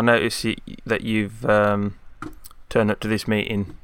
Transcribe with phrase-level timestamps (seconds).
[0.00, 1.98] I notice you, that you've um,
[2.70, 3.76] turned up to this meeting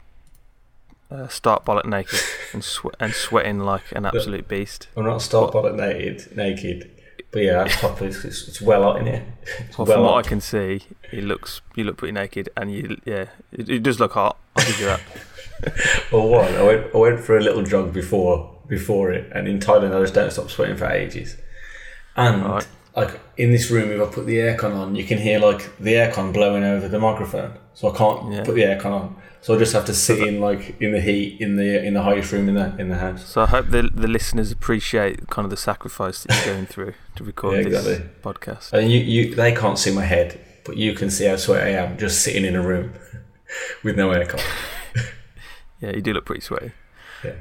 [1.10, 2.18] uh, stark bollock naked
[2.54, 4.88] and, swe- and sweating like an absolute beast.
[4.96, 6.90] I'm not stark bollock naked, naked.
[7.32, 7.64] But yeah.
[8.00, 9.26] It's, it's, well hot in here.
[9.58, 10.24] It's Well, well from what.
[10.24, 14.00] I can see, it looks you look pretty naked, and you yeah, it, it does
[14.00, 14.38] look hot.
[14.56, 15.00] I'll give you that.
[16.12, 19.58] Well, one, I went, I went for a little jog before before it, and in
[19.58, 21.36] Thailand I just don't stop sweating for ages.
[22.14, 22.66] And Right.
[22.96, 25.94] Like in this room, if I put the aircon on, you can hear like the
[25.94, 28.42] aircon blowing over the microphone, so I can't Yeah.
[28.44, 29.16] put the aircon on.
[29.42, 32.02] So I just have to sit in like in the heat in the in the
[32.02, 33.24] highest room in the in the house.
[33.26, 36.94] So I hope the the listeners appreciate kind of the sacrifice that you're going through
[37.16, 38.72] to record Yeah, this podcast.
[38.72, 41.84] And you, you they can't see my head, but you can see how sweaty I
[41.84, 42.94] am just sitting in a room
[43.84, 44.40] with no aircon.
[45.78, 46.72] Yeah, you do look pretty sweaty.
[47.22, 47.34] Yeah.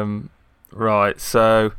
[0.00, 0.28] Um,
[0.70, 1.72] right, so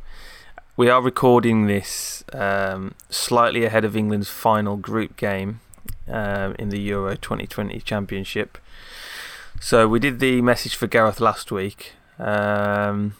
[0.76, 5.60] we are recording this um, slightly ahead of England's final group game
[6.08, 8.58] um, in the Euro 2020 Championship.
[9.60, 11.92] So we did the message for Gareth last week.
[12.18, 13.14] Um,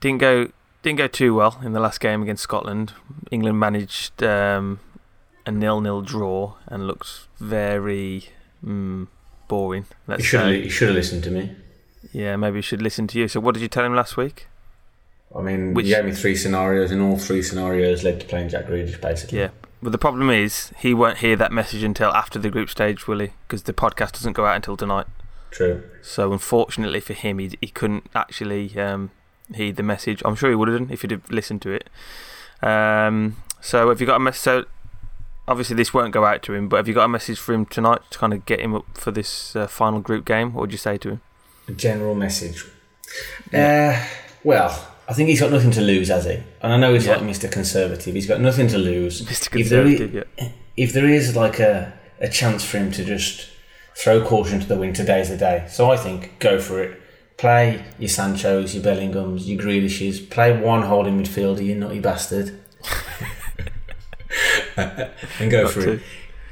[0.00, 0.50] didn't go
[0.82, 2.92] didn't go too well in the last game against Scotland.
[3.30, 4.80] England managed um,
[5.46, 8.28] a nil-nil draw and looked very
[8.64, 9.06] mm,
[9.46, 9.86] boring.
[10.06, 10.62] Let's should say.
[10.64, 11.54] you should have listened to me.
[12.12, 13.28] Yeah, maybe we should listen to you.
[13.28, 14.48] So, what did you tell him last week?
[15.36, 18.50] I mean, Which- you gave me three scenarios, and all three scenarios led to playing
[18.50, 19.38] Jack Grealish, basically.
[19.38, 19.48] Yeah.
[19.82, 23.18] But the problem is, he won't hear that message until after the group stage, will
[23.18, 23.30] he?
[23.46, 25.06] Because the podcast doesn't go out until tonight.
[25.50, 25.82] True.
[26.02, 29.10] So, unfortunately for him, he, he couldn't actually um,
[29.54, 30.22] heed the message.
[30.24, 31.90] I'm sure he would have done if he'd have listened to it.
[32.62, 34.40] Um, so, have you got a message?
[34.40, 34.64] So,
[35.48, 37.66] obviously, this won't go out to him, but have you got a message for him
[37.66, 40.54] tonight to kind of get him up for this uh, final group game?
[40.54, 41.20] What would you say to him?
[41.66, 42.64] A general message.
[43.52, 44.00] Uh,
[44.44, 46.38] well, I think he's got nothing to lose, has he?
[46.62, 47.16] And I know he's Yeah.
[47.16, 47.50] like Mr.
[47.50, 48.14] Conservative.
[48.14, 49.22] He's got nothing to lose.
[49.22, 49.60] Mr.
[49.60, 50.48] If there Conservative, yeah.
[50.76, 53.48] if there is like a, a chance for him to just
[53.96, 55.66] throw caution to the wind, today's the day.
[55.68, 56.98] So I think go for it.
[57.36, 60.30] Play your Sanchos, your Bellinghams, your Grealishes.
[60.30, 62.58] Play one holding midfielder, you nutty bastard.
[64.76, 65.92] and go Got for to.
[65.94, 66.02] it.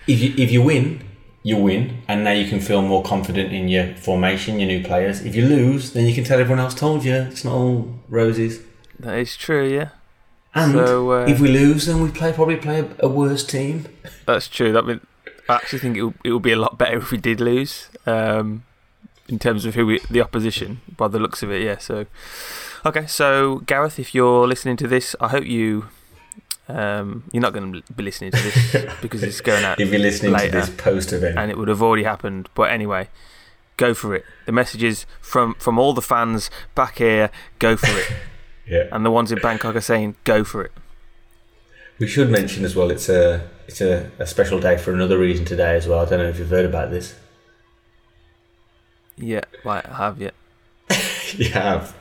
[0.07, 1.03] If you, if you win,
[1.43, 5.23] you win, and now you can feel more confident in your formation, your new players.
[5.23, 7.15] If you lose, then you can tell everyone else told you.
[7.15, 8.61] It's not all roses.
[8.99, 9.91] That is true, yeah.
[10.55, 13.87] And So, uh, if we lose, then we play probably play a, a worse team.
[14.27, 14.73] That's true.
[14.73, 15.01] That mean,
[15.49, 17.89] I actually think it would, it would be a lot better if we did lose.
[18.07, 18.65] Um,
[19.29, 21.79] in terms of who we, the opposition, by the looks of it, yeah.
[21.79, 22.07] So,
[22.85, 23.07] okay.
[23.07, 25.89] So, Gareth, if you're listening to this, I hope you.
[26.71, 30.01] Um, you're not going to be listening to this because it's going out, If you're
[30.01, 30.61] listening later.
[30.61, 32.49] to this post event, and it would have already happened.
[32.55, 33.09] But anyway,
[33.77, 34.25] go for it.
[34.47, 38.13] The messages from from all the fans back here, go for it,
[38.69, 38.89] yeah.
[38.93, 40.73] and the ones in Bangkok are saying, go for it.
[41.99, 42.91] We should mention as well.
[42.91, 46.01] It's a it's a, a special day for another reason today as well.
[46.01, 47.15] I don't know if you've heard about this.
[49.17, 49.85] Yeah, right.
[49.87, 50.31] I have yeah.
[51.37, 51.95] you have.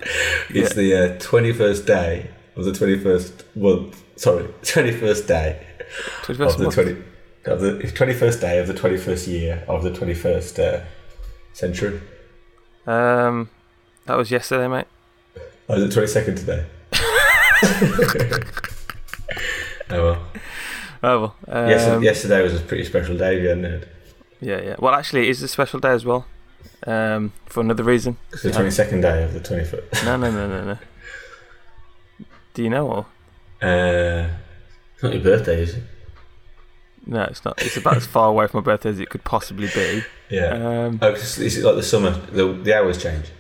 [0.50, 4.04] It's the twenty first day of the twenty first month.
[4.20, 5.66] Sorry, twenty first day
[6.28, 7.02] of the twenty
[7.46, 10.82] of the twenty first day of the twenty first year of the twenty first uh,
[11.54, 12.02] century.
[12.86, 13.50] Um,
[14.08, 14.88] that was yesterday, mate.
[15.70, 16.66] Oh, is it twenty second today?
[19.90, 20.28] oh well.
[21.02, 21.36] Oh well.
[21.48, 23.40] Um, Yes, yesterday was a pretty special day.
[23.40, 23.88] Hadn't heard.
[24.42, 24.76] Yeah, yeah.
[24.80, 26.26] Well, actually, it is a special day as well.
[26.86, 28.18] Um, for another reason.
[28.34, 30.04] It's the twenty second day of the twenty first.
[30.04, 30.78] No, no, no, no, no.
[32.54, 33.06] Do you know or
[33.62, 34.30] Uh,
[34.94, 35.84] it's not your birthday, is it?
[37.06, 37.24] no?
[37.24, 37.62] It's not.
[37.62, 40.04] It's about as far away from my birthday as it could possibly be.
[40.30, 40.86] Yeah.
[40.88, 42.12] Um, Oh, is it like the summer?
[42.12, 43.32] The the hours change.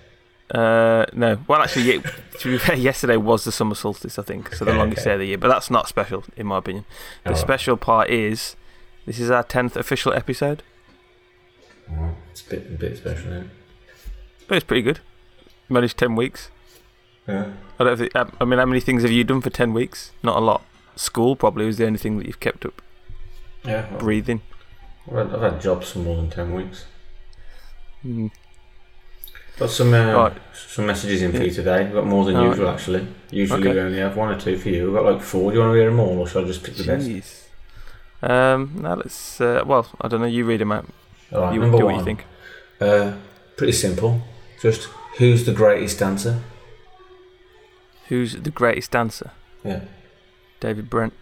[0.52, 1.38] uh, no.
[1.48, 2.02] Well, actually, yeah,
[2.40, 5.10] to be fair, yesterday was the summer solstice, I think, so the Okay, longest okay.
[5.12, 5.38] day of the year.
[5.38, 6.86] But that's not special, in my opinion.
[7.24, 8.56] The Oh, special part is
[9.06, 10.64] this is our tenth official episode.
[11.92, 13.32] oh, it's a bit a bit special.
[13.32, 13.50] Isn't it?
[14.48, 15.00] But it's pretty good.
[15.70, 16.50] Managed ten weeks.
[17.30, 17.52] Yeah.
[17.80, 18.12] I don't think.
[18.16, 20.12] I mean, how many things have you done for ten weeks?
[20.24, 20.62] Not a lot.
[20.96, 22.82] School probably was the only thing that you've kept up.
[23.64, 23.90] Yeah.
[23.92, 24.42] well, Breathing.
[25.08, 26.86] I've, had, I've had jobs for more than ten weeks.
[28.06, 28.32] Mm.
[29.58, 30.34] Got some uh, Right.
[30.54, 31.84] some messages in for you today.
[31.86, 33.08] We've got more than usual actually.
[33.32, 33.74] Usually Okay.
[33.74, 34.86] we only have one or two for you.
[34.86, 35.52] We've got like four.
[35.52, 37.08] Do you want to hear them all, or should I just pick the best?
[37.08, 37.46] Jeez.
[38.22, 39.40] Um, now let's.
[39.40, 40.28] Uh, well, I don't know.
[40.28, 40.86] You read them out.
[41.34, 41.96] All right, you number do one.
[41.96, 42.26] what you think.
[42.82, 43.14] Uh,
[43.58, 44.22] pretty simple.
[44.62, 46.42] Just who's the greatest dancer?
[48.10, 49.32] Who's the greatest dancer?
[49.64, 49.82] Yeah.
[50.60, 51.14] David Brent.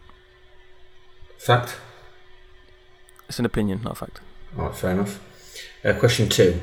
[1.37, 1.77] Fact.
[3.27, 4.21] It's an opinion, not a fact.
[4.57, 5.19] All right, fair enough.
[5.83, 6.61] Uh, question two: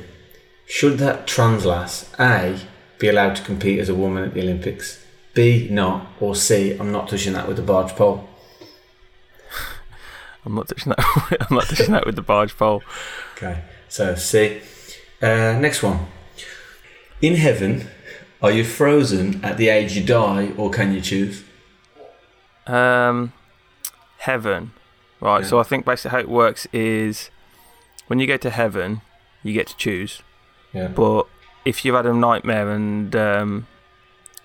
[0.65, 2.59] Should that trans lass A
[2.97, 5.05] be allowed to compete as a woman at the Olympics?
[5.35, 8.27] B not, or C I'm not touching that with a barge pole.
[10.45, 11.37] I'm not touching that.
[11.49, 12.81] I'm not touching that with the barge pole.
[13.37, 14.59] Okay, so C.
[15.21, 16.07] Uh, next one.
[17.21, 17.87] In heaven,
[18.45, 21.43] are you frozen at the age you die, or can you choose?
[22.67, 23.33] Um,
[24.19, 24.71] heaven.
[25.19, 25.41] Right.
[25.41, 25.47] Yeah.
[25.47, 27.29] So I think basically how it works is
[28.07, 29.01] when you go to heaven,
[29.43, 30.21] you get to choose.
[30.73, 30.87] Yeah.
[30.87, 31.27] But
[31.63, 33.67] if you've had a nightmare and um,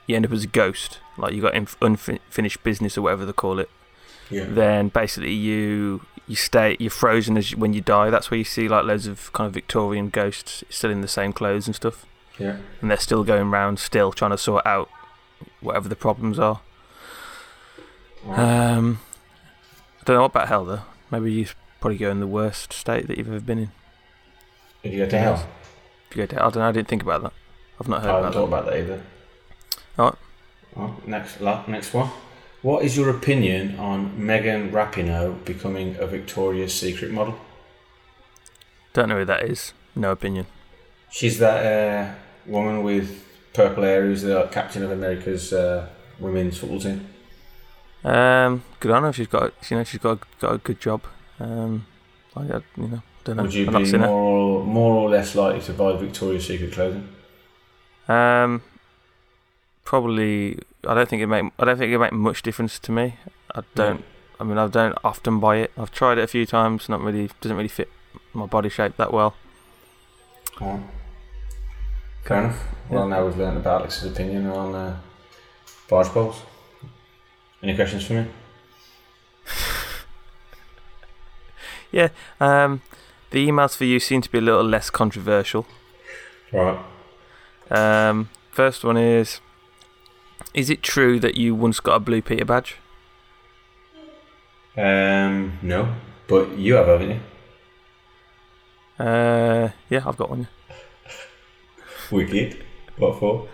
[0.07, 3.33] you end up as a ghost, like you got inf- unfinished business or whatever they
[3.33, 3.69] call it,
[4.31, 4.45] Yeah.
[4.49, 8.09] then basically you you stay you're frozen as you, when you die.
[8.11, 11.33] That's where you see like loads of kind of Victorian ghosts still in the same
[11.33, 12.07] clothes and stuff,
[12.39, 12.57] Yeah.
[12.81, 14.89] and they're still going round, still trying to sort out
[15.61, 16.61] whatever the problems are.
[18.27, 19.01] Um,
[20.01, 20.83] I don't know about hell though.
[21.11, 21.47] Maybe you
[21.81, 23.71] probably go in the worst state that you've ever been in.
[24.83, 25.49] If you go to hell,
[26.11, 26.69] If you go to, hell, I don't know.
[26.69, 27.33] I didn't think about that.
[27.81, 28.59] I've not I heard haven't about thought that.
[28.59, 29.03] about that either.
[29.99, 30.19] Alright.
[30.77, 32.11] Well, next, la- next one.
[32.63, 37.39] What is your opinion on Megan Rapinoe becoming a Victoria's Secret model?
[38.93, 39.73] Don't know who that is.
[39.97, 40.47] No opinion.
[41.11, 42.15] She's that uh,
[42.47, 47.07] woman with purple hair who's the captain of America's uh, women's football team.
[48.05, 49.13] Um, good on her.
[49.13, 51.03] She's got, you know, she's got got a good job.
[51.39, 51.87] Um,
[52.37, 53.43] I, you know, don't know.
[53.43, 57.09] Would you I've be more or, more or less likely to buy Victoria's Secret clothing?
[58.09, 58.63] Um,
[59.85, 60.59] probably.
[60.87, 61.53] I don't think it make.
[61.59, 63.17] I don't think it make much difference to me.
[63.55, 64.05] I don't.
[64.39, 65.73] I mean, I don't often buy it.
[65.77, 66.89] I've tried it a few times.
[66.89, 67.31] Not really.
[67.41, 67.91] Doesn't really fit
[68.33, 69.35] my body shape that well.
[72.25, 72.63] Fair enough.
[72.89, 74.97] Well, now we've learned about Alex's opinion on uh,
[75.89, 76.43] barge poles.
[77.63, 78.27] Any questions for me?
[81.93, 82.83] Yeah, um,
[83.31, 85.67] the emails for you seem to be a little less controversial.
[86.53, 86.79] Right.
[87.69, 89.41] Um, first one is:
[90.55, 92.77] Is it true that you once got a Blue Peter badge?
[94.77, 95.95] Um, no,
[96.29, 99.05] but you have, haven't you?
[99.05, 100.47] Uh, yeah, I've got one.
[102.13, 102.65] Wicked.
[102.97, 103.49] What for?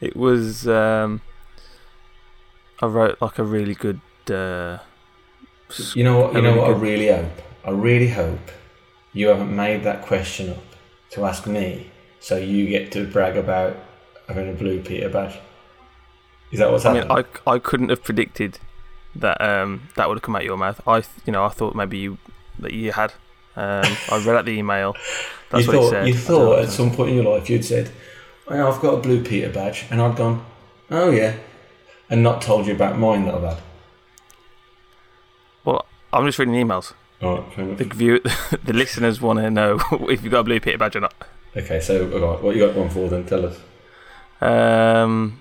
[0.00, 0.66] It was.
[0.66, 1.20] Um,
[2.80, 4.00] I wrote like a really good.
[4.28, 4.78] Uh,
[5.94, 6.34] You know what?
[6.34, 6.68] You know really what?
[6.68, 7.42] I really hope.
[7.64, 8.50] I really hope
[9.12, 10.64] you haven't made that question up
[11.10, 11.90] to ask me,
[12.20, 13.76] so you get to brag about
[14.28, 15.38] having a blue Peter badge.
[16.50, 17.26] Is that what's I mean, happening?
[17.46, 18.58] I, I couldn't have predicted
[19.14, 20.80] that um, that would have come out your mouth.
[20.86, 22.18] I, you know, I thought maybe you
[22.58, 23.12] that you had.
[23.56, 24.96] Um, I read out the email.
[25.50, 26.08] That's you what thought, it said.
[26.08, 27.90] You thought at some point in your life you'd said,
[28.48, 30.44] well, "I've got a blue Peter badge," and I'd gone,
[30.90, 31.36] "Oh yeah,"
[32.08, 33.58] and not told you about mine that I've had.
[35.64, 36.94] Well, I'm just reading emails.
[37.20, 37.78] All right.
[37.78, 38.20] The view,
[38.64, 39.78] the listeners want to know
[40.08, 41.14] if you've got a blue Peter badge or not.
[41.56, 43.26] Okay, so all right, what you got one for then?
[43.26, 43.58] Tell us.
[44.40, 45.40] Um,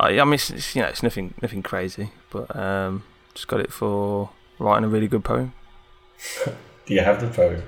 [0.00, 3.04] I, I mean, it's, it's, you know, it's nothing, nothing crazy, but um,
[3.34, 5.52] just got it for writing a really good poem.
[6.86, 7.62] Do you have the poem?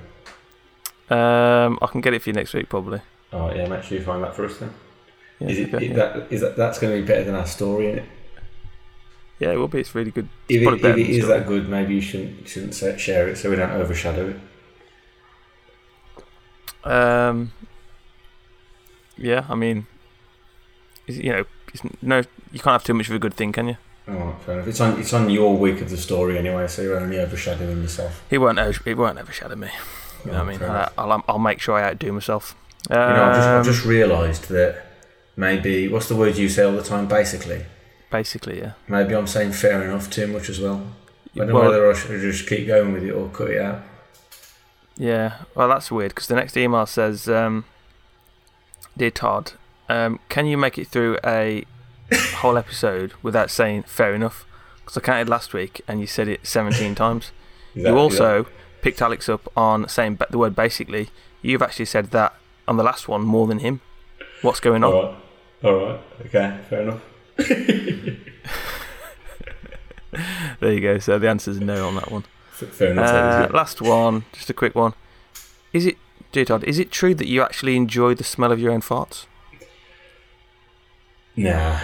[1.09, 3.01] Um, I can get it for you next week, probably.
[3.31, 4.73] Oh yeah, make sure you find that for us then.
[5.39, 5.95] Yeah, is it, okay, is yeah.
[5.95, 7.87] that is that that's going to be better than our story?
[7.87, 8.09] Isn't it?
[9.39, 9.79] yeah, it will be.
[9.79, 10.29] It's really good.
[10.49, 11.39] If probably it, if it is story.
[11.39, 14.33] that good, maybe you shouldn't shouldn't share it so we don't overshadow
[16.83, 16.89] it.
[16.89, 17.51] Um,
[19.17, 19.85] yeah, I mean,
[21.05, 23.77] you know, it's no, you can't have too much of a good thing, can you?
[24.09, 24.67] Oh, fair enough.
[24.67, 28.23] It's on it's on your week of the story anyway, so you're only overshadowing yourself.
[28.29, 28.59] He won't.
[28.85, 29.69] He won't overshadow me.
[30.25, 30.63] You know what I mean?
[30.63, 31.23] I, I'll.
[31.27, 32.55] I'll make sure I outdo myself.
[32.89, 34.83] you know, I've just, I've Um, just realised that
[35.35, 37.07] maybe what's the word you say all the time?
[37.07, 37.65] Basically,
[38.09, 38.71] basically, yeah.
[38.87, 40.81] maybe I'm saying fair enough too much as well.
[41.35, 43.81] I don't know whether I should just keep going with it or cut it out.
[44.95, 47.65] Yeah, well, that's weird because the next email says, um,
[48.97, 49.51] "Dear Todd,
[49.89, 51.63] um, can you make it through a
[52.37, 54.45] whole episode without saying fair enough?
[54.79, 57.31] Because I counted last week and you said it 17 times.
[57.75, 58.47] That- you also
[58.81, 61.09] picked Alex up on saying the word basically.
[61.41, 62.35] You've actually said that
[62.67, 63.81] on the last one more than him.
[64.41, 64.93] What's going on?
[64.93, 65.15] all right,
[65.63, 67.01] all right, okay, fair enough.
[70.59, 70.97] There you go.
[70.99, 72.23] So the answer is no on that one.
[72.51, 73.51] Fair enough.
[73.51, 74.93] Uh, last one, just a quick one.
[75.73, 75.97] Is it,
[76.31, 76.63] dear Todd?
[76.63, 79.25] Is it true that you actually enjoy the smell of your own farts?
[81.35, 81.81] Nah.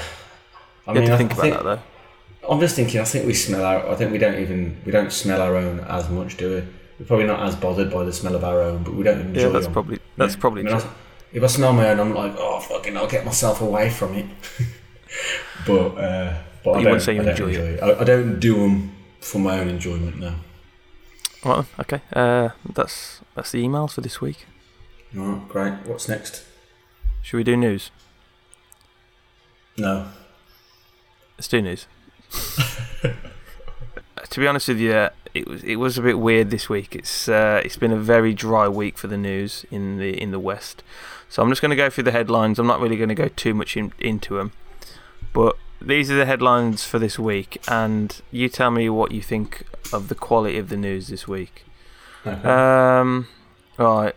[0.88, 2.50] I you have mean, to I, think I about think, that though.
[2.50, 3.00] I'm just thinking.
[3.00, 3.88] I think we smell our.
[3.90, 4.82] I think we don't even.
[4.86, 6.64] We don't smell our own as much, do we?
[7.00, 9.42] We're probably not as bothered by the smell of our own, but we don't enjoy
[9.42, 9.74] Yeah, that's them.
[9.74, 10.40] probably that's Yeah.
[10.42, 10.90] probably I mean, true.
[10.90, 10.94] I-
[11.38, 14.26] if I smell my own, I'm like, oh fucking, I'll get myself away from it.
[15.66, 17.82] but uh, but I you don't, wouldn't say you I don't enjoy it.
[17.82, 20.20] I, I don't do them for my own enjoyment.
[20.20, 20.36] now.
[21.44, 22.02] Right, okay.
[22.14, 24.46] Uh, that's that's the emails for this week.
[25.18, 25.74] All right, great.
[25.88, 26.46] What's next?
[27.24, 27.90] Should we do news?
[29.78, 30.08] No.
[31.44, 31.88] Let's news.
[34.30, 36.96] to be honest with you, it was it was a bit weird this week.
[36.96, 40.40] It's uh, it's been a very dry week for the news in the in the
[40.40, 40.84] West.
[41.28, 42.60] So I'm just going to go through the headlines.
[42.60, 44.54] I'm not really going to go too much in, into them,
[45.34, 49.66] but these are the headlines for this week, and you tell me what you think
[49.92, 51.66] of the quality of the news this week.
[52.26, 52.48] Okay.
[52.48, 53.28] Um,
[53.78, 54.16] right,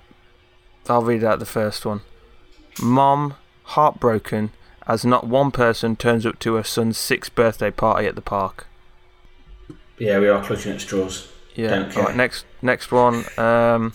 [0.89, 2.03] I'll read out the first one.
[2.81, 4.53] Mom heartbroken
[4.89, 8.67] as not one person turns up to her son's sixth birthday party at the park.
[9.99, 11.29] yeah, we are clutching at straws.
[11.55, 11.89] Yeah.
[11.91, 12.05] Care.
[12.05, 13.25] Right, next next one.
[13.39, 13.95] Um,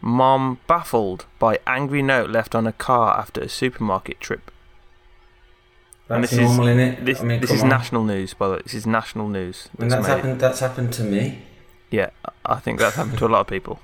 [0.00, 4.50] mom baffled by angry note left on a car after a supermarket trip.
[6.08, 7.04] And That's this is- normal, is, innit?
[7.04, 7.68] This I mean, this is on.
[7.68, 8.60] national news, by the way.
[8.62, 9.68] This is national news.
[9.78, 10.40] That's that's happened.
[10.40, 11.42] That's happened to me.
[11.90, 12.10] Yeah,
[12.46, 13.80] I think that's happened to a lot of people.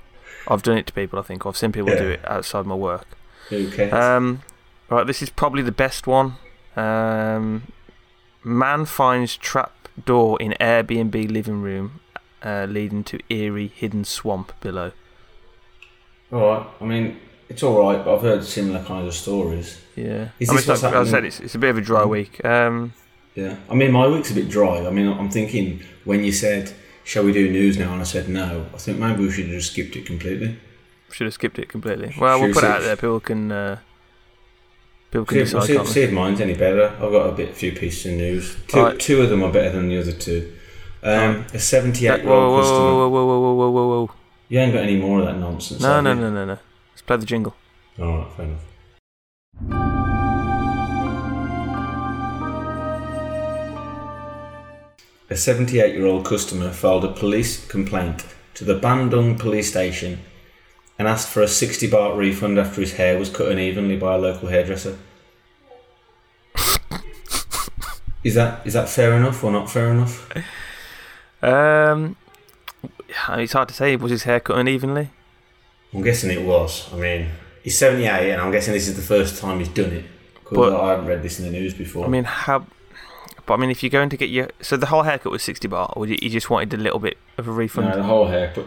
[0.47, 1.17] I've done it to people.
[1.19, 3.07] I think I've seen people do it outside my work.
[3.49, 3.93] Who cares?
[3.93, 4.41] Um,
[4.89, 6.35] right, this is probably the best one.
[6.75, 7.71] Um,
[8.43, 9.71] man finds trap
[10.05, 12.01] door in Airbnb living room,
[12.43, 14.91] uh, leading to eerie hidden swamp below.
[16.31, 16.67] all right.
[16.81, 19.81] I mean, it's all right, but I've heard similar kinds of stories.
[19.95, 21.69] Yeah, Is I mean, this it's what's not- as I said it's, it's a bit
[21.69, 22.09] of a dry Mm.
[22.09, 22.43] week.
[22.45, 22.93] Um,
[23.35, 23.55] Yeah.
[23.69, 24.85] I mean, my week's a bit dry.
[24.85, 26.73] I mean, I'm thinking when you said,
[27.03, 28.65] "Shall we do news now?" and I said no.
[28.73, 30.57] I think maybe we should have just skipped it completely.
[31.11, 32.13] should have skipped it completely.
[32.19, 32.95] Well, we'll put it out there.
[32.97, 33.77] People can uh,
[35.15, 35.63] people can See, decide.
[35.67, 36.87] see, can't see if mine's any better.
[37.01, 38.55] I've got a bit, few pieces of news.
[38.67, 38.99] Two, Alright.
[38.99, 40.51] two of them are better than the other two.
[41.03, 42.79] Um, a Uh, 78 year old customer.
[42.79, 44.11] whoa, whoa, whoa, whoa, whoa, whoa, whoa!
[44.49, 45.81] You ain't got any more of that nonsense.
[45.81, 46.19] No, no, you?
[46.19, 46.57] no, no, no.
[46.91, 47.55] Let's play the jingle.
[47.99, 50.05] All right, fair enough.
[55.29, 60.19] A 78 year old customer filed a police complaint to the Bandung police station
[60.97, 64.17] and asked for a 60 baht refund after his hair was cut unevenly by a
[64.17, 64.97] local hairdresser.
[68.23, 70.29] is that is that fair enough or not fair enough?
[71.43, 72.15] Um,
[73.29, 73.95] it's hard to say.
[73.95, 75.09] Was his hair cut unevenly?
[75.93, 76.91] I'm guessing it was.
[76.93, 77.29] I mean,
[77.63, 80.05] he's 78 and I'm guessing this is the first time he's done it.
[80.43, 82.05] 'Cause But- I haven't read this in the news before.
[82.05, 82.65] I mean, how?
[83.45, 85.67] But I mean, if you're going to get your so the whole haircut was sixty
[85.67, 87.89] baht, or you just wanted a little bit of a refund?
[87.89, 88.65] No, the whole haircut,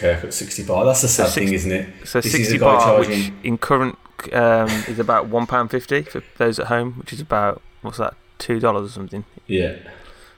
[0.00, 0.84] haircut, sixty baht.
[0.84, 1.88] That's the sad So thing, isn't it?
[2.06, 3.96] so this sixty guy baht, which in current
[4.32, 8.14] um, is about one pound fifty for those at home, which is about what's that
[8.38, 9.24] two dollars or something.
[9.46, 9.76] Yeah,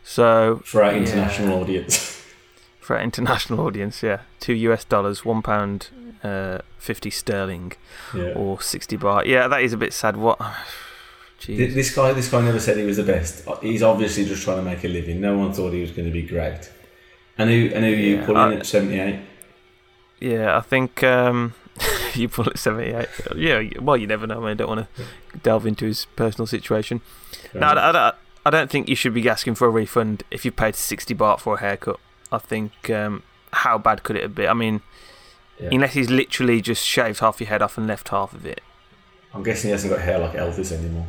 [0.05, 0.99] So for our Yeah.
[0.99, 2.23] international audience.
[2.81, 5.89] for our international audience, yeah, two US dollars, one pound
[6.23, 7.73] uh, fifty sterling,
[8.15, 8.33] yeah.
[8.35, 9.27] or sixty baht.
[9.27, 10.17] Yeah, that is a bit sad.
[10.17, 10.39] What?
[11.41, 11.75] Jeez.
[11.75, 13.45] This guy, this guy never said he was the best.
[13.63, 15.21] He's obviously just trying to make a living.
[15.21, 16.71] No one thought he was going to be great.
[17.39, 19.21] And who, and who you Yeah, pulling I- at seventy-eight?
[20.21, 21.55] Yeah, I think um,
[22.15, 23.09] you pull at 78.
[23.37, 24.47] Yeah, well, you never know.
[24.47, 27.01] I don't want to delve into his personal situation.
[27.55, 30.45] No, I, I, don't- I don't think you should be asking for a refund if
[30.45, 31.99] you paid 60 baht for a haircut.
[32.31, 33.23] I think, um,
[33.55, 34.49] how bad could it have been?
[34.51, 34.83] I mean,
[35.59, 35.71] Yeah.
[35.73, 38.61] unless he's literally just shaved half your head off and left half of it.
[39.33, 41.07] I'm guessing he hasn't got hair like Elvis anymore.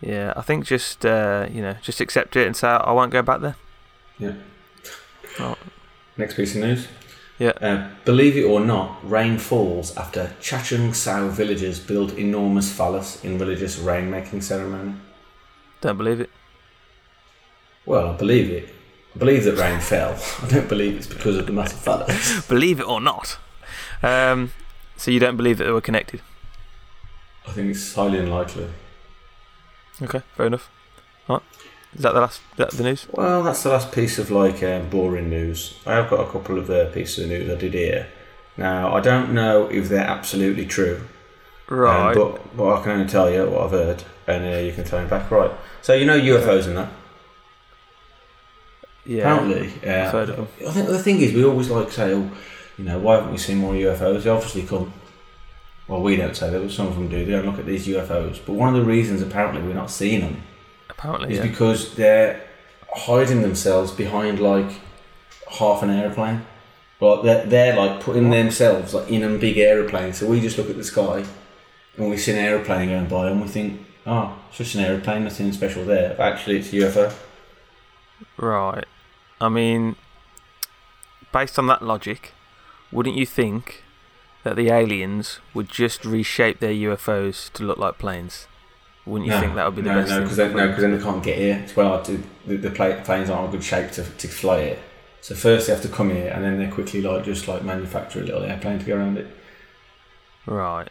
[0.00, 3.22] Yeah, I think just, uh, you know, just accept it and say, I won't go
[3.22, 3.56] back there.
[4.18, 4.34] Yeah.
[6.16, 6.88] Next piece of news.
[7.38, 7.52] Yeah.
[7.60, 13.76] Uh, believe it or not, rain falls after Chachoengsao villagers build enormous phallus in religious
[13.78, 14.94] rainmaking ceremony.
[15.80, 16.30] Don't believe it.
[17.86, 18.68] Well, I believe it.
[19.14, 20.18] I believe that rain fell.
[20.42, 22.46] I don't believe it's because of the massive phallus.
[22.48, 23.38] Believe it or not.
[24.02, 24.52] Um,
[24.96, 26.20] so you don't believe that they were connected.
[27.46, 28.68] I think it's highly unlikely.
[30.02, 30.70] Okay, fair enough.
[31.28, 31.42] Right.
[31.94, 33.06] Is that the last, that the news?
[33.10, 35.78] Well, that's the last piece of like um, boring news.
[35.86, 38.08] I have got a couple of uh, pieces of news I did here.
[38.56, 41.00] Now, I don't know if they're absolutely true,
[41.70, 42.14] um, Right.
[42.14, 45.02] but, but I can only tell you what I've heard, and uh, you can tell
[45.02, 45.30] me back.
[45.30, 45.50] Right.
[45.82, 46.88] So you know UFOs and that.
[49.06, 49.20] yeah.
[49.32, 50.48] Apparently, uh, I've heard of them.
[50.66, 52.30] I think the thing is, we always like say, "Oh,
[52.76, 54.92] you know, why haven't we seen more UFOs?" They obviously come.
[55.88, 57.24] Well, we don't say that, but some of them do.
[57.24, 58.38] They don't look at these UFOs.
[58.44, 60.42] But one of the reasons, apparently, we're not seeing them
[60.90, 61.46] Apparently, is yeah.
[61.46, 62.42] because they're
[62.94, 64.70] hiding themselves behind like
[65.58, 66.44] half an aeroplane.
[67.00, 70.12] Like they're, they're like putting themselves like in a big aeroplane.
[70.12, 71.24] So we just look at the sky
[71.96, 75.24] and we see an aeroplane going by and we think, oh, it's just an aeroplane,
[75.24, 76.14] nothing special there.
[76.16, 77.14] But actually, it's a UFO.
[78.36, 78.84] Right.
[79.40, 79.96] I mean,
[81.32, 82.32] based on that logic,
[82.90, 83.84] wouldn't you think
[84.44, 88.46] that the aliens would just reshape their UFOs to look like planes?
[89.06, 90.96] Wouldn't you think that would be the no, best no, because then, no, because then
[90.96, 91.60] they can't get here.
[91.64, 94.78] It's well, the, the planes aren't a good shape to, to fly it.
[95.22, 98.20] So first they have to come here, and then they quickly like just like manufacture
[98.20, 99.26] a little airplane to go around it.
[100.46, 100.88] Right.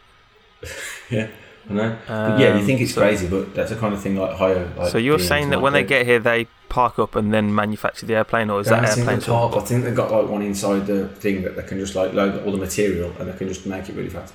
[1.10, 1.28] Yeah.
[1.70, 1.98] I know.
[2.06, 4.36] But yeah, you Um, think it's so- crazy, but that's the kind of thing like
[4.36, 4.70] higher.
[4.76, 8.06] Like So you're saying that when they get here, they park up and then manufacture
[8.06, 9.20] the airplane, or is that airplane?
[9.20, 9.56] park.
[9.56, 12.44] I think they've got like one inside the thing that they can just like load
[12.44, 14.34] all the material and they can just make it really fast.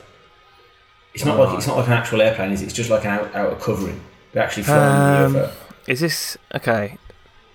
[1.14, 2.66] It's not like it's not like an actual airplane, is it?
[2.66, 4.02] It's just like an out, outer covering.
[4.32, 5.52] They actually fly Um, the
[5.88, 6.98] Is this okay?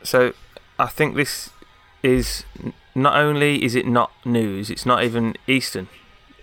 [0.03, 0.33] So
[0.79, 1.51] I think this
[2.03, 2.45] is
[2.95, 5.89] not only is it not news, it's not even Eastern,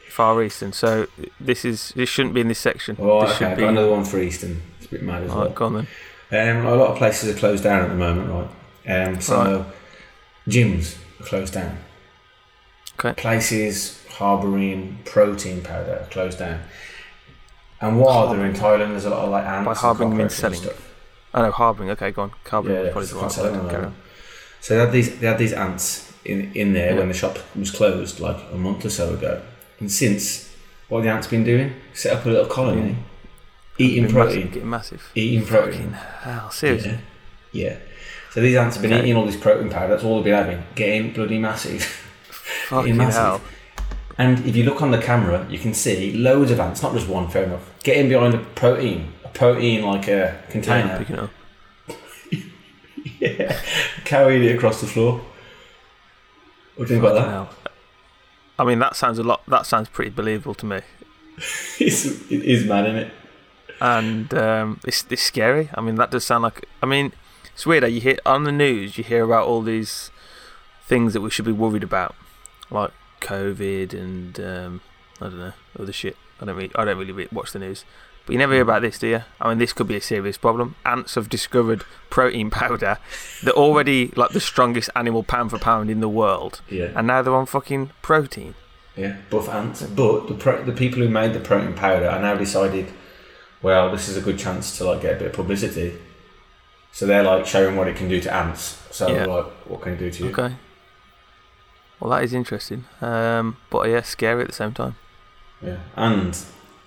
[0.10, 0.74] Far Eastern.
[0.74, 1.08] So
[1.40, 2.98] this is this shouldn't be in this section.
[3.00, 3.38] Oh, this okay.
[3.38, 3.62] should I've be.
[3.64, 4.62] got another one for Eastern.
[4.78, 5.40] It's a bit mad as well.
[5.40, 5.88] Alright, go on then.
[6.32, 8.30] Um, a lot of places are closed down at the moment,
[8.88, 9.08] right?
[9.08, 9.66] Um, so Right.
[10.48, 11.78] gyms are closed down.
[13.00, 13.14] Okay.
[13.22, 16.62] Places harbouring protein powder are closed down.
[17.82, 19.66] And while they're in Thailand, there's a lot of like ants.
[19.68, 20.60] By harbouring you mean selling.
[20.60, 20.82] stuff.
[21.34, 21.90] Oh no, harbouring.
[21.92, 22.32] Okay, go on.
[22.50, 23.46] Harbouring Yeah, yeah, probably the right word.
[23.46, 23.96] at the Carry moment.
[24.62, 27.00] So they had these they had these ants in in there Yeah.
[27.00, 29.42] when the shop was closed like a month or so ago.
[29.80, 30.50] And since
[30.88, 31.74] what have the ants been doing?
[31.94, 32.96] Set up a little colony,
[33.78, 35.12] eating protein, massive, getting massive.
[35.16, 35.92] eating Fucking protein.
[35.94, 36.98] hell, seriously.
[37.52, 37.70] Yeah.
[37.72, 37.78] yeah.
[38.32, 39.04] So these ants have been Okay.
[39.04, 39.88] eating all this protein powder.
[39.90, 40.64] That's all they've been having.
[40.76, 41.84] Getting bloody massive.
[42.70, 43.22] Fucking massive.
[43.22, 43.42] hell.
[44.18, 46.82] And if you look on the camera, you can see loads of ants.
[46.82, 47.70] Not just one, fair enough.
[47.84, 51.30] Getting behind a protein, a protein like a Yeah, container, picking it up.
[53.20, 53.60] yeah,
[54.06, 55.22] carrying it across the floor.
[56.76, 57.72] What do you think Fucking about hell.
[58.58, 59.42] I mean, that sounds a lot.
[59.48, 60.78] That sounds pretty believable to me.
[60.78, 60.86] that?
[61.80, 63.12] it's, it is mad, isn't it?
[63.86, 65.70] And um, it's it's scary.
[65.76, 66.60] I mean, that does sound like.
[66.82, 67.12] I mean,
[67.54, 67.84] it's weird.
[67.84, 70.12] How you hear on the news, you hear about all these
[70.88, 72.16] things that we should be worried about,
[72.70, 74.82] like COVID and um,
[75.22, 76.18] I don't know other shit.
[76.42, 77.86] I don't really, I don't really watch the news,
[78.26, 79.22] but you never hear about this, do you?
[79.40, 80.76] I mean, this could be a serious problem.
[80.86, 82.98] Ants have discovered protein powder.
[83.44, 86.92] They're already like the strongest animal pound for pound in the world, Yeah.
[86.96, 88.56] and now they're on fucking protein.
[88.98, 89.82] Yeah, buff ants.
[89.84, 92.88] But the pro- the people who made the protein powder are now decided,
[93.66, 95.90] well, this is a good chance to like get a bit of publicity.
[96.92, 98.64] So they're like showing what it can do to ants.
[98.92, 99.26] So Yeah.
[99.26, 100.30] like, what can it do to you?
[100.32, 100.56] Okay.
[102.00, 104.96] Well, that is interesting, um, but yeah, scary at the same time.
[105.62, 105.78] Yeah.
[105.96, 106.38] And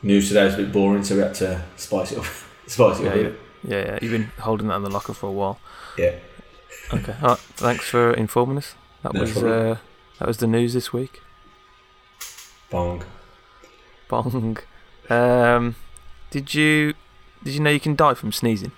[0.02, 2.26] news today is a bit boring, so we had to spice it up.
[2.66, 3.30] spice it Yeah, up yeah.
[3.72, 3.98] Yeah, yeah.
[4.00, 5.58] You've been holding that in the locker for a while.
[5.96, 6.14] Yeah.
[6.94, 7.14] Okay.
[7.22, 7.38] All right.
[7.66, 8.74] Thanks for informing us.
[9.02, 9.76] That No was uh,
[10.18, 11.20] that was the news this week.
[12.70, 13.02] Bong.
[14.08, 14.58] Bong.
[15.10, 15.74] Um,
[16.30, 16.94] did you
[17.44, 18.72] did you know you can die from sneezing?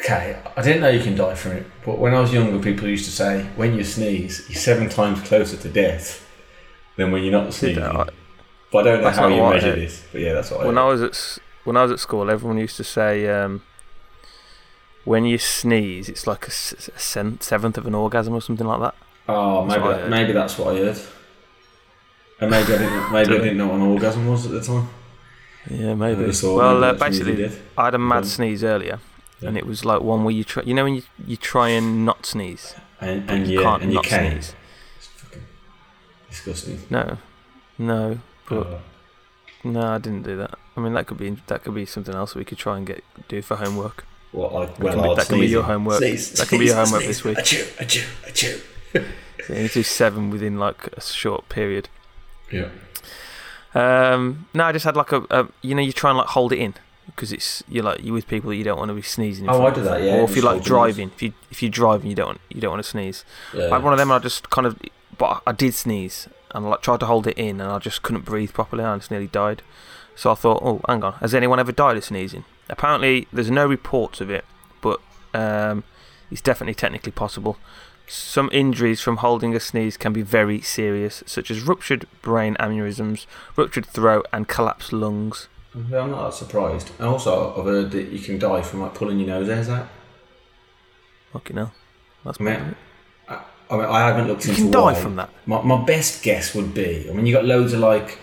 [0.00, 2.88] Okay, I didn't know you can die from it, but when I was younger, people
[2.88, 6.28] used to say when you sneeze, you're seven times closer to death
[6.96, 7.82] than when you're not sneezing.
[7.82, 8.08] I-
[8.72, 9.78] but I don't know That's how you I measure heard.
[9.78, 10.02] this.
[10.10, 10.82] But yeah, that's what I When heard.
[10.82, 13.62] I was at when I was at school, everyone used to say um,
[15.04, 18.94] when you sneeze, it's like a, sen- seventh of an orgasm or something like that.
[19.28, 20.98] Oh, That's maybe that, maybe that's what I heard.
[22.40, 24.88] And maybe I didn't maybe I didn't know what an orgasm was at the time.
[25.70, 26.26] Yeah, maybe.
[26.26, 27.58] just thought Well, uh, that's what you basically.
[27.78, 28.26] I had a mad Mhm.
[28.26, 28.98] sneeze earlier,
[29.40, 29.48] Yeah.
[29.48, 30.62] and it was like one where you try.
[30.64, 33.92] You know when you you try and not sneeze, and, and you yeah, can't and
[33.92, 34.30] you can.
[34.32, 34.54] sneeze.
[34.98, 35.42] It's fucking
[36.30, 36.82] disgusting.
[36.90, 37.18] No,
[37.78, 38.80] no, but Oh.
[39.64, 40.58] no, I didn't do that.
[40.76, 43.02] I mean, that could be that could be something else we could try and get
[43.28, 44.04] do for homework.
[44.32, 45.98] What like That well, can be- that can be your homework.
[45.98, 47.22] Sneeze, That can be your sneeze, homework sneeze.
[47.22, 47.38] this week.
[47.38, 48.04] Achoo, achoo,
[48.92, 49.04] achoo.
[49.46, 51.88] So you need to do seven within like a short period.
[52.50, 52.68] Yeah.
[53.74, 56.52] Um, no, I just had like a, a you know you try and like hold
[56.52, 56.74] it in
[57.06, 59.48] because it's you're like you're with people that you don't want to be sneezing.
[59.48, 62.08] Oh, I do that, yeah, Or if you're like driving, if you if you're driving,
[62.08, 63.24] you don't want, you don't want to sneeze.
[63.52, 63.66] Yeah.
[63.66, 64.10] I had one of them.
[64.10, 64.80] And I just kind of,
[65.18, 68.02] but I did sneeze and I like tried to hold it in, and I just
[68.02, 68.82] couldn't breathe properly.
[68.84, 69.62] and I just nearly died.
[70.16, 72.44] So I thought, oh, hang on, has anyone ever died of sneezing?
[72.68, 74.44] Apparently, there's no reports of it,
[74.80, 75.00] but
[75.34, 75.82] um,
[76.30, 77.58] it's definitely technically possible.
[78.06, 83.26] Some injuries from holding a sneeze can be very serious, such as ruptured brain aneurysms,
[83.56, 85.48] ruptured throat, and collapsed lungs.
[85.90, 86.90] Yeah, I'm not that surprised.
[86.98, 89.88] And also, I've heard that you can die from like pulling your nose hairs out.
[91.32, 91.72] Fucking hell,
[92.24, 92.76] that's I mean.
[93.28, 93.40] I,
[93.70, 94.94] I mean, I haven't looked You into can die why.
[94.94, 95.30] from that.
[95.46, 98.18] My, my best guess would be, I mean, you got loads of like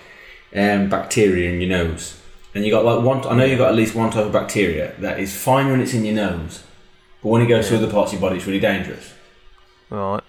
[0.55, 2.21] um, bacteria in your nose,
[2.55, 3.25] and you got like one.
[3.27, 5.93] I know you've got at least one type of bacteria that is fine when it's
[5.93, 6.63] in your nose,
[7.21, 7.81] but when it goes to Yeah.
[7.81, 9.13] other parts of your body, it's really dangerous.
[9.91, 10.23] Right.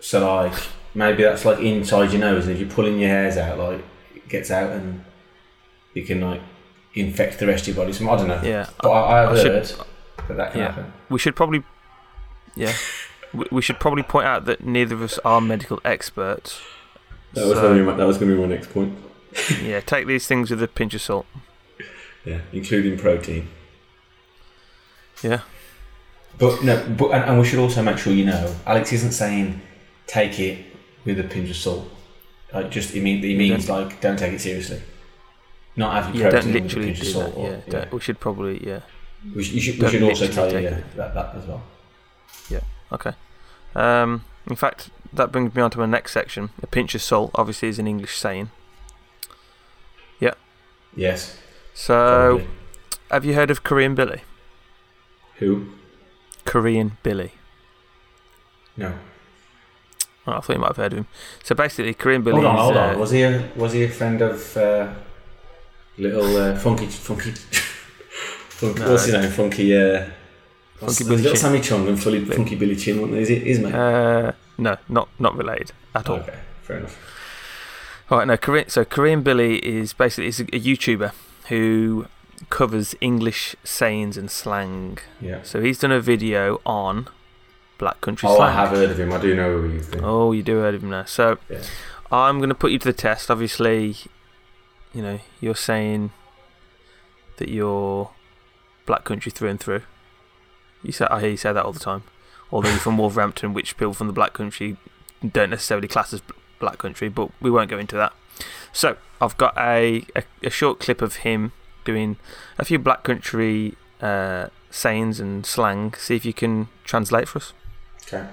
[0.00, 0.54] So like
[0.94, 3.84] maybe that's like inside your nose, and if you're pulling your hairs out, like
[4.16, 5.04] it gets out and
[5.94, 6.40] you can like
[6.94, 7.92] infect the rest of your body.
[7.92, 8.40] So I don't know.
[8.42, 8.68] Yeah.
[8.82, 9.86] But I, I have I should- heard
[10.28, 10.66] that that can Yeah.
[10.72, 10.92] happen.
[11.08, 11.62] We should probably,
[12.56, 12.72] yeah,
[13.34, 16.60] we, we should probably point out that neither of us are medical experts.
[17.34, 18.98] That was So- gonna be my, that was going to be my next point.
[19.62, 21.24] Yeah, take these things with a pinch of salt.
[22.24, 23.48] Yeah, including protein.
[25.22, 25.40] Yeah.
[26.38, 29.60] But no, but and, and we should also make sure you know, Alex isn't saying
[30.06, 30.64] take it
[31.04, 31.88] with a pinch of salt.
[32.52, 34.82] Like just it mean he means like don't take it seriously.
[35.76, 37.34] Not have your Yeah, don't with a literally pinch of salt.
[37.34, 37.40] that.
[37.40, 38.80] or- Yeah, don't- we should probably yeah.
[39.34, 41.62] We should, you should, we should also tell you yeah, that, that as well.
[42.50, 42.60] Yeah.
[42.90, 43.12] Okay.
[43.76, 46.50] Um, in fact, that brings me on to my next section.
[46.60, 48.50] A pinch of salt, obviously, is an English saying.
[50.18, 50.34] Yeah.
[50.96, 51.38] Yes.
[51.72, 52.48] So, probably.
[53.12, 54.22] have you heard of Korean Billy?
[55.36, 55.68] Who?
[56.44, 57.32] Korean Billy.
[58.76, 58.92] No.
[60.26, 61.06] Oh, I thought you might have heard of him.
[61.42, 62.60] So basically, Korean Billy Hold on, is.
[62.62, 62.98] hold uh.
[62.98, 64.92] Was he a was he a friend of uh,
[65.98, 67.30] little uh, funky funky?
[68.60, 68.90] funky No.
[68.90, 69.30] What's his name?
[69.30, 69.76] Funky.
[69.76, 70.06] Uh,
[70.76, 71.40] Funky Billy little Chin.
[71.40, 73.00] Sammy Chung and fully, Funky Billy Chin.
[73.00, 73.22] wasn't it?
[73.22, 73.42] Is it?
[73.46, 73.72] Is mate?
[73.74, 76.16] uh, no, not not related at all.
[76.16, 76.98] okay, fair enough.
[78.10, 78.36] All right, no.
[78.36, 81.12] Korean, so Korean Billy is basically is a, a YouTuber
[81.48, 82.06] who
[82.50, 84.98] covers English sayings and slang.
[85.20, 85.42] Yeah.
[85.42, 87.08] So he's done a video on
[87.78, 88.50] Black Country Oh, slang.
[88.50, 89.12] I have heard of him.
[89.12, 89.90] I do know who he is.
[90.02, 91.04] Oh, you do heard of him now.
[91.04, 91.62] So Yeah.
[92.10, 93.30] I'm going to put you to the test.
[93.30, 93.96] Obviously,
[94.92, 96.10] you know, you're saying
[97.38, 98.10] that you're
[98.86, 99.82] Black Country through and through.
[100.82, 102.02] You say I hear you say that all the time.
[102.50, 104.76] Although you're from Wolverhampton, which people from the Black Country
[105.26, 106.20] don't necessarily class as
[106.58, 108.12] Black Country, but we won't go into that.
[108.72, 111.52] So I've got a, a, a short clip of him
[111.84, 112.16] doing
[112.58, 115.94] a few Black Country uh, sayings and slang.
[115.94, 117.52] See if you can translate for us.
[118.06, 118.26] Okay.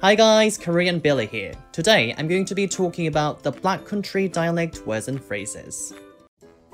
[0.00, 1.52] Hi guys, Korean Billy here.
[1.70, 5.94] Today I'm going to be talking about the Black Country dialect words and phrases.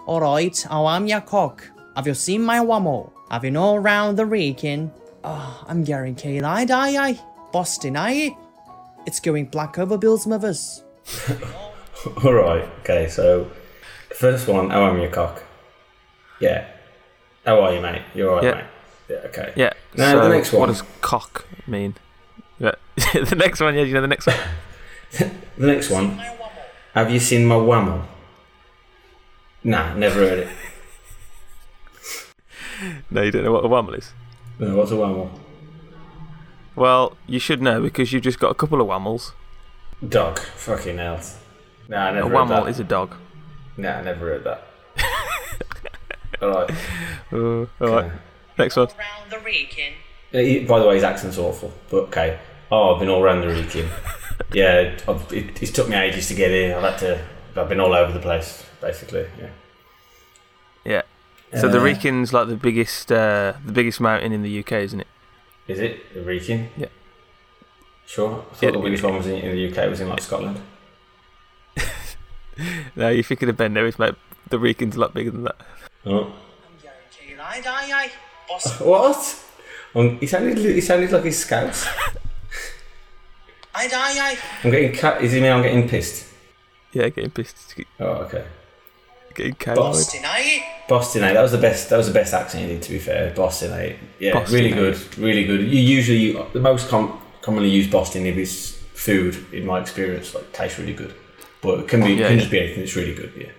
[0.07, 1.69] Alright, oh, I'm your cock.
[1.95, 3.13] Have you seen my wamo?
[3.31, 4.91] Have you know round the region?
[5.23, 7.21] Oh, I'm getting kaylight, aye aye.
[7.53, 8.35] bostin, aye.
[9.07, 10.83] It's going black over Bill's mothers.
[12.25, 12.69] All right.
[12.81, 13.09] Okay.
[13.09, 13.51] So,
[14.15, 14.71] first one.
[14.71, 15.43] How am you, cock?
[16.41, 16.67] Yeah.
[17.45, 18.03] How are you, mate?
[18.15, 18.55] You're all right, Yeah.
[18.55, 18.65] mate.
[19.09, 19.17] Yeah.
[19.29, 19.53] Okay.
[19.57, 19.73] Yeah.
[19.97, 20.61] Now, so the next one.
[20.61, 21.95] What does cock mean?
[22.59, 22.73] Yeah.
[22.97, 24.37] the next one, yeah, you know the next one?
[25.57, 26.21] The next one.
[26.95, 28.05] Have you seen my whammo?
[29.65, 30.49] Nah, never heard it.
[33.11, 34.13] No, you don't know what a wamble is.
[34.61, 35.31] No, what's a whammo?
[36.77, 39.33] Well, you should know because you've just got a couple of wammels.
[40.09, 40.39] Dog.
[40.39, 41.21] Fucking hell.
[41.89, 42.69] Nah, I A never heard wammel that.
[42.71, 43.15] is a dog.
[43.77, 44.63] Nah, I never heard that.
[46.43, 46.71] All right.
[47.33, 48.13] Uh, all right, Okay.
[48.59, 48.87] next one.
[48.89, 49.93] Around the Wrekin.
[50.33, 52.39] Yeah, he- by the way, his accent's awful, but okay.
[52.71, 53.89] Oh, I've been all around the Wrekin.
[54.53, 56.77] yeah, I've, it, it's took me ages to get here.
[56.77, 57.25] I've had to.
[57.57, 59.27] I've been all over the place, basically.
[59.41, 59.51] Yeah.
[60.85, 61.03] Yeah.
[61.61, 65.01] So the Uh, Wrekin's like the biggest, uh, the biggest mountain in the UK, isn't
[65.01, 65.07] it?
[65.67, 66.69] Is it the Wrekin?
[66.77, 66.87] Yeah.
[68.07, 68.31] Sure.
[68.51, 70.61] I thought Yeah, the biggest one was in, in the UK was in like Scotland.
[72.97, 74.17] No, you're thinking of Ben Nevis, mate.
[74.51, 75.57] The Wrekin's a lot bigger than that.
[76.09, 76.25] Oh.
[76.25, 76.33] I'm
[76.83, 78.11] getting kaylight, aye aye.
[78.51, 79.45] bostin, What?
[79.95, 80.59] Um, he sounded.
[80.59, 81.87] He sounded like he's scouts.
[83.75, 84.39] aye aye aye.
[84.65, 85.23] I'm getting cut.
[85.23, 86.27] Is he mean I'm getting pissed?
[86.93, 88.45] Yeah, getting pissed, Oh, okay.
[89.35, 89.77] getting carried.
[89.77, 90.15] Boss.
[90.25, 90.63] aye.
[90.89, 91.33] bostin, eh?
[91.35, 91.91] That was the best.
[91.91, 92.83] That was the best accent you did.
[92.83, 93.97] To be fair, bostin, eh?
[94.19, 94.77] Yeah, bostin, really eh?
[94.77, 95.61] good, really good.
[95.61, 99.37] You usually the most com- commonly used bostin if it's food.
[99.53, 101.15] In my experience, like tastes really good,
[101.61, 102.41] but it can be it Yeah, can yeah.
[102.41, 102.83] just be anything.
[102.83, 103.33] It's really good.
[103.37, 103.58] Yeah, bostin.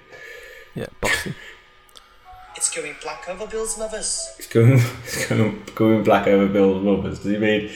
[2.59, 4.33] It's going black over Bill's mothers.
[4.37, 4.73] it's going
[5.05, 7.19] it's going, going black over Bill's mothers.
[7.19, 7.69] Do you mean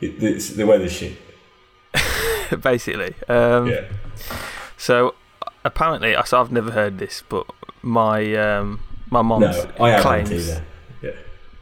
[0.00, 1.16] it, it's the weather shit?
[2.60, 3.14] Basically.
[3.28, 3.84] Um, Yeah.
[4.76, 5.14] So
[5.64, 7.46] apparently, I- so I've never heard this, but
[7.82, 10.30] my um, my mom's No, I haven't claims.
[10.50, 10.64] either.
[11.02, 11.10] Yeah.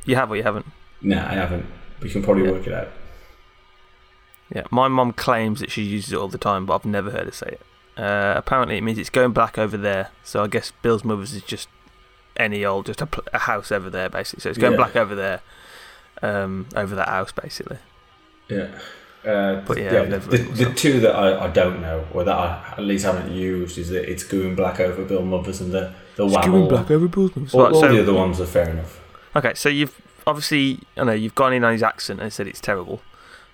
[0.06, 0.64] You have or you haven't?
[1.02, 1.66] No, I haven't.
[2.00, 2.52] We can probably Yeah.
[2.52, 2.88] work it out.
[4.54, 7.26] Yeah, my mom claims that she uses it all the time, but I've never heard
[7.26, 7.60] her say it.
[8.00, 10.10] Uh, apparently, it means it's going black over there.
[10.22, 11.68] So I guess Bill's mother's is just
[12.36, 14.40] any old, just a, a house over there, basically.
[14.42, 14.76] So it's going Yeah.
[14.78, 15.40] black over there,
[16.22, 17.78] um, over that house, basically.
[18.48, 18.68] Yeah.
[19.24, 22.62] Uh, But yeah, yeah, the, the two that I, I don't know, or that I
[22.72, 26.26] at least haven't used, is that it's going black over Bill Mothers and the the
[26.26, 26.68] It's whammo.
[26.68, 27.54] black over Bill's mother's.
[27.54, 29.00] All, Right, all so- the other ones are fair enough.
[29.34, 32.60] Okay, so you've obviously, I know you've gone in on his accent and said it's
[32.60, 33.00] terrible.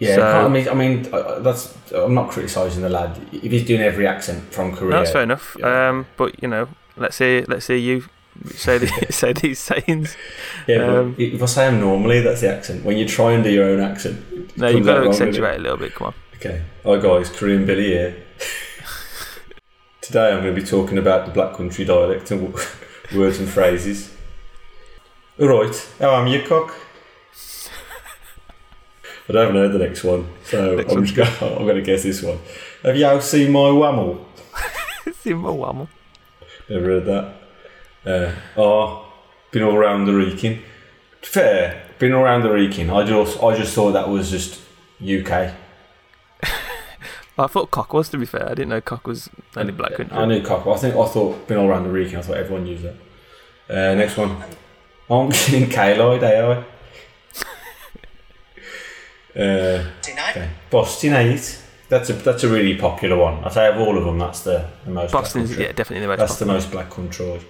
[0.01, 1.03] Yeah, So- I mean, I mean,
[1.43, 3.17] that's I'm not criticising the lad.
[3.33, 5.57] If he's doing every accent from Korea, No, that's fair enough.
[5.59, 5.89] Yeah.
[5.91, 6.67] Um, but you know,
[6.97, 8.05] let's hear let's hear you
[8.49, 10.17] say the, say these sayings.
[10.67, 12.85] Yeah, um, if I say them normally, that's the accent.
[12.85, 15.79] When you try and do your own accent, No, you've got to accentuate a little
[15.79, 15.95] bit.
[15.95, 16.15] Come on.
[16.37, 16.63] Okay.
[16.85, 18.17] Hi guys, Korean Billy here.
[20.01, 22.67] Today I'm going to be talking about the Black Country dialect and w-
[23.15, 24.15] words and phrases.
[25.39, 26.75] Alright, how am you, cock?
[29.29, 32.03] I don't know the next one, so Next I'm just going, I'm going to guess
[32.03, 32.39] this one.
[32.83, 34.25] Have you all seen my whammel?
[35.21, 35.89] seen my Wammel.
[36.69, 37.35] Never heard that.
[38.05, 39.13] Uh, oh,
[39.51, 40.63] been all around the Wrekin.
[41.23, 42.91] Fair, been all around the Wrekin.
[42.91, 44.61] I just, I just thought that was just
[45.03, 45.55] UK.
[47.39, 48.09] I thought Cock was.
[48.11, 50.17] To be fair, I didn't know Cock was only Black Country.
[50.17, 50.67] I knew Cock.
[50.67, 52.19] I think I thought been all around the region.
[52.19, 52.97] I thought everyone used it.
[53.69, 54.37] Uh, next one.
[55.09, 56.65] I'm getting Kaloid AI.
[59.35, 60.51] Uh, okay.
[60.71, 61.63] Bostin Eight.
[61.89, 63.45] That's a that's a really popular one.
[63.45, 65.13] I say of all of them, that's the, the most.
[65.13, 66.19] Bostin's Black yeah, definitely the most.
[66.19, 67.41] That's the most Black Country.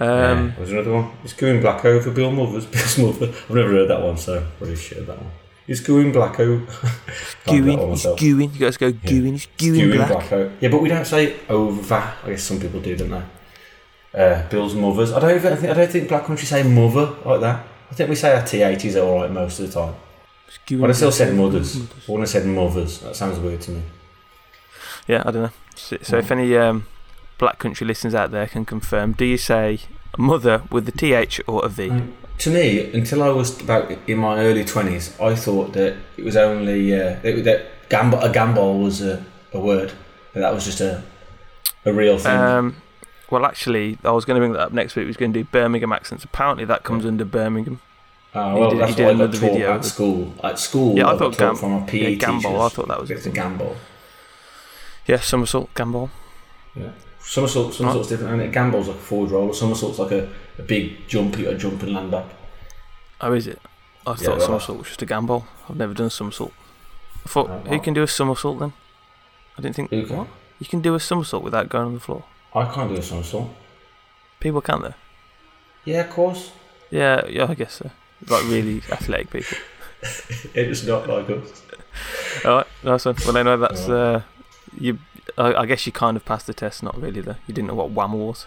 [0.00, 1.10] Um, Um, was another one?
[1.24, 2.66] It's going Blacko for Bill Mothers.
[2.72, 3.28] Bill's mother.
[3.28, 5.30] I've never heard that one, so really shit that one.
[5.66, 6.32] It's going do that
[7.44, 8.54] Gooing, he's gooing.
[8.54, 9.32] You guys go gooing.
[9.32, 10.24] He's gooing black.
[10.24, 10.52] Blacko.
[10.60, 11.94] Yeah, but we don't say over.
[11.94, 13.22] I guess some people do, don't they?
[14.14, 15.12] Uh, Bill's mothers.
[15.12, 17.66] I don't even think I don't think Black Country say mother like that.
[17.90, 19.94] I think we say our th is all right most of the time.
[20.78, 21.76] But I still said mothers.
[21.76, 23.00] I wouldn't have said mothers.
[23.00, 23.82] That sounds weird to me.
[25.06, 25.50] Yeah, I don't know.
[25.74, 26.86] So, so if any um,
[27.38, 29.80] Black Country listeners out there can confirm, do you say
[30.16, 31.90] mother with the th or a v?
[31.90, 36.24] Um, to me, until I was about in my early twenties, I thought that it
[36.24, 39.92] was only uh, that, that gamble, a gamble was a, a word.
[40.34, 41.02] That that was just a
[41.84, 42.32] a real thing.
[42.36, 42.76] Um,
[43.30, 45.04] well, actually, I was going to bring that up next week.
[45.04, 46.24] We was going to do Birmingham accents.
[46.24, 47.80] Apparently, that comes under Birmingham.
[48.34, 50.34] Uh, well, did- that's did what I got taught video at school.
[50.44, 52.60] At school, Yeah, I I, thought gam- from our PE yeah, gamble, teachers.
[52.60, 53.76] I thought that was it's a gamble.
[55.06, 56.10] Yeah, somersault, gambol.
[57.20, 58.32] Somersault, somersault's different.
[58.32, 59.48] And it gamble's like a forward roll.
[59.48, 61.36] Or somersault's like a, a big jump.
[61.38, 62.26] You got to jump and land back.
[63.20, 63.60] Oh, is it?
[64.06, 65.46] I Yeah, thought somersault was just a gamble.
[65.68, 66.52] I've never done a somersault.
[67.24, 68.72] I thought, Oh, who can do a somersault then?
[69.58, 69.90] I didn't think.
[69.90, 70.16] Who can?
[70.18, 70.28] What?
[70.60, 72.24] You can do a somersault without going on the floor.
[72.54, 73.50] I can't do a somersault.
[74.40, 74.94] People can though.
[75.84, 76.52] Yeah, of course.
[76.90, 77.90] Yeah, yeah, I guess so.
[78.28, 79.58] Like really athletic people.
[80.54, 81.62] It's not like us.
[82.44, 83.16] All right, nice one.
[83.26, 84.22] Well, I know that's uh,
[84.80, 84.98] you.
[85.36, 86.82] I, I guess you kind of passed the test.
[86.82, 87.36] Not really though.
[87.46, 88.46] You didn't know what Wham was.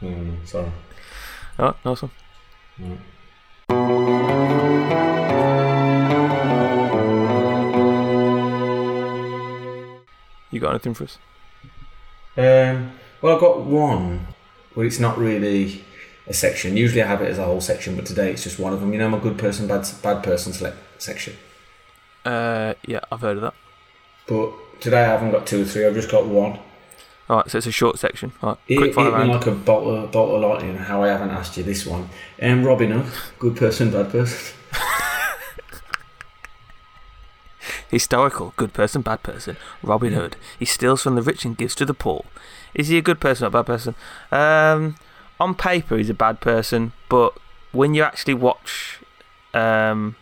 [0.00, 0.72] Mm, sorry.
[1.58, 2.10] All right, nice one.
[2.80, 2.98] Mm.
[10.50, 11.18] You got anything for us?
[12.36, 14.28] Um, well, I've got one.
[14.74, 15.84] Well, it's not really
[16.26, 16.76] a section.
[16.76, 18.92] Usually, I have it as a whole section, but today it's just one of them.
[18.92, 21.34] You know, my good person, bad bad person select section.
[22.24, 23.54] Uh, yeah, I've heard of that.
[24.26, 24.52] But
[24.84, 25.84] today I haven't got two or three.
[25.86, 26.58] I've just got one.
[27.28, 28.32] All right, so it's a short section.
[28.42, 29.30] All right, It quick fire round.
[29.30, 30.76] like a bolt of, bolt of lightning.
[30.76, 32.10] How I haven't asked you this one.
[32.40, 33.06] Um, Robin Hood,
[33.38, 34.54] good person, bad person.
[37.90, 39.56] Historical, good person, bad person.
[39.82, 40.18] Robin Yeah.
[40.20, 40.36] Hood.
[40.58, 42.24] He steals from the rich and gives to the poor.
[42.74, 43.94] Is he a good person or a bad person?
[44.32, 44.96] Um,
[45.40, 47.34] on paper, he's a bad person, but
[47.72, 48.98] when you actually watch,
[49.54, 50.16] um,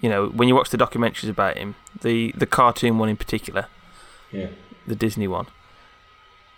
[0.00, 3.66] you know, when you watch the documentaries about him, the the cartoon one in particular,
[4.32, 4.48] Yeah.
[4.86, 5.46] the Disney one.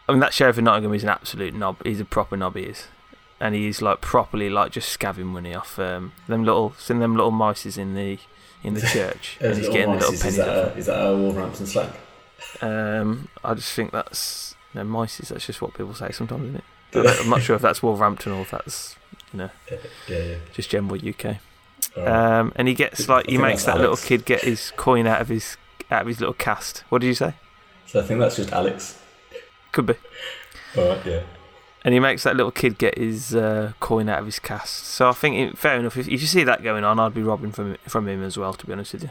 [0.08, 1.82] I mean, that sheriff of Nottingham is an absolute knob.
[1.84, 2.56] He's a proper knob.
[2.56, 2.88] He is,
[3.40, 7.32] and he's like properly like just scabbing money off um, them little, some them little
[7.32, 8.18] mices in the
[8.62, 11.06] in the church, and he's getting the little mices, pennies is, that a, is that
[11.06, 11.92] a Wolverhampton slang?
[12.60, 15.28] Um, I just think that's no mices.
[15.28, 17.20] That's just what people say sometimes, isn't it?
[17.22, 18.96] I'm not sure if that's Wolverhampton or if that's
[19.34, 19.48] Yeah,
[20.08, 20.36] yeah.
[20.52, 21.38] just general UK.
[21.96, 22.12] Alright.
[22.12, 25.20] Um, and he gets like I he makes that little kid get his coin out
[25.20, 25.56] of his
[25.90, 26.84] out of his little cast.
[26.88, 27.34] What did you say?
[27.94, 28.98] So I think that's just Alex.
[29.70, 29.94] Could be.
[30.76, 31.20] Alright, yeah.
[31.84, 34.84] And he makes that little kid get his uh, coin out of his cast.
[34.84, 35.96] So I think, fair enough.
[35.96, 38.52] If, if you see that going on, I'd be robbing from from him as well.
[38.54, 39.10] To be honest with you.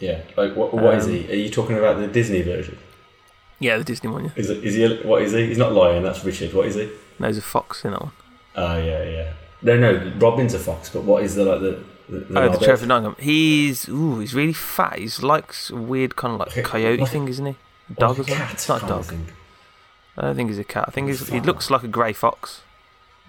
[0.00, 0.22] Yeah.
[0.36, 1.30] Like, what, what is Um, he?
[1.30, 2.76] Are you talking about the Disney version?
[3.60, 4.24] Yeah, the Disney one.
[4.24, 4.84] Yeah, Is, it, is he?
[4.84, 5.46] a- What is he?
[5.46, 6.02] He's not Lion.
[6.02, 6.52] That's Richard.
[6.54, 6.90] What is he?
[7.20, 8.12] no, he's a fox in that one.
[8.56, 9.32] Oh yeah, yeah.
[9.62, 10.12] No, no.
[10.18, 12.64] Robin's a fox, but what is the like the the, the oh, the?
[12.64, 13.16] Sheriff Nottingham.
[13.18, 14.98] He's ooh, he's really fat.
[14.98, 17.56] He's like weird kind of like coyote like thing, isn't he?
[17.96, 18.34] Dog a or something?
[18.34, 19.14] cat It's not a dog.
[20.16, 20.84] I don't think he's a cat.
[20.88, 22.62] I think he's, he looks like a grey fox.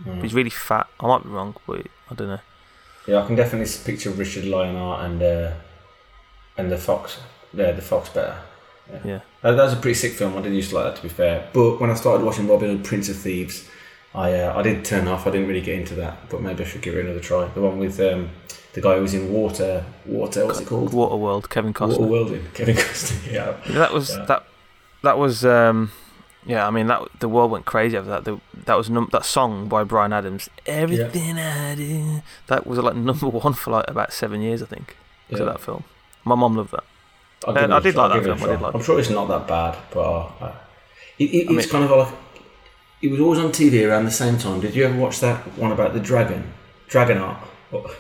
[0.04, 0.22] Mm.
[0.24, 0.88] He's really fat.
[1.00, 2.40] I might be wrong, but I don't know.
[3.08, 5.52] Yeah, I can definitely picture Richard Lionheart and uh,
[6.58, 7.20] and the fox.
[7.54, 8.38] Yeah, the fox better.
[9.06, 9.20] Yeah.
[9.42, 10.34] That, that was a pretty sick film.
[10.34, 11.48] I didn't used to like that, to be fair.
[11.54, 13.68] But when I started watching Robin Hood, Prince of Thieves,
[14.16, 15.28] I uh, I did turn off.
[15.28, 17.48] I didn't really get into that, but maybe I should give it another try.
[17.50, 18.30] The one with um,
[18.74, 20.92] the guy who was in Water, Water, what's it called?
[20.92, 21.98] Waterworld, Kevin Costner.
[22.00, 23.32] Waterworlding, Kevin Costner.
[23.32, 24.26] Yeah, Yeah, that was Yeah.
[24.26, 24.46] that.
[25.04, 25.92] That was um,
[26.46, 26.68] yeah.
[26.68, 28.26] I mean that the world went crazy over that.
[28.26, 30.50] The, that was num- that song by Bryan Adams.
[30.66, 32.22] Everything I do.
[32.48, 34.98] That was like number one for like about seven years, I think.
[35.28, 35.48] Because yeah.
[35.48, 35.84] of that film.
[36.26, 36.84] My mom loved that.
[37.48, 39.00] I'll Uh, I did like that give it a film, I did like I'm sure
[39.00, 40.52] it's not that bad, but uh,
[41.18, 42.14] it, it, I it's kind of like
[43.02, 44.60] it was always on TV around the same time.
[44.60, 46.52] Did you ever watch that one about the dragon,
[46.90, 47.38] Dragonheart?
[47.70, 47.96] What-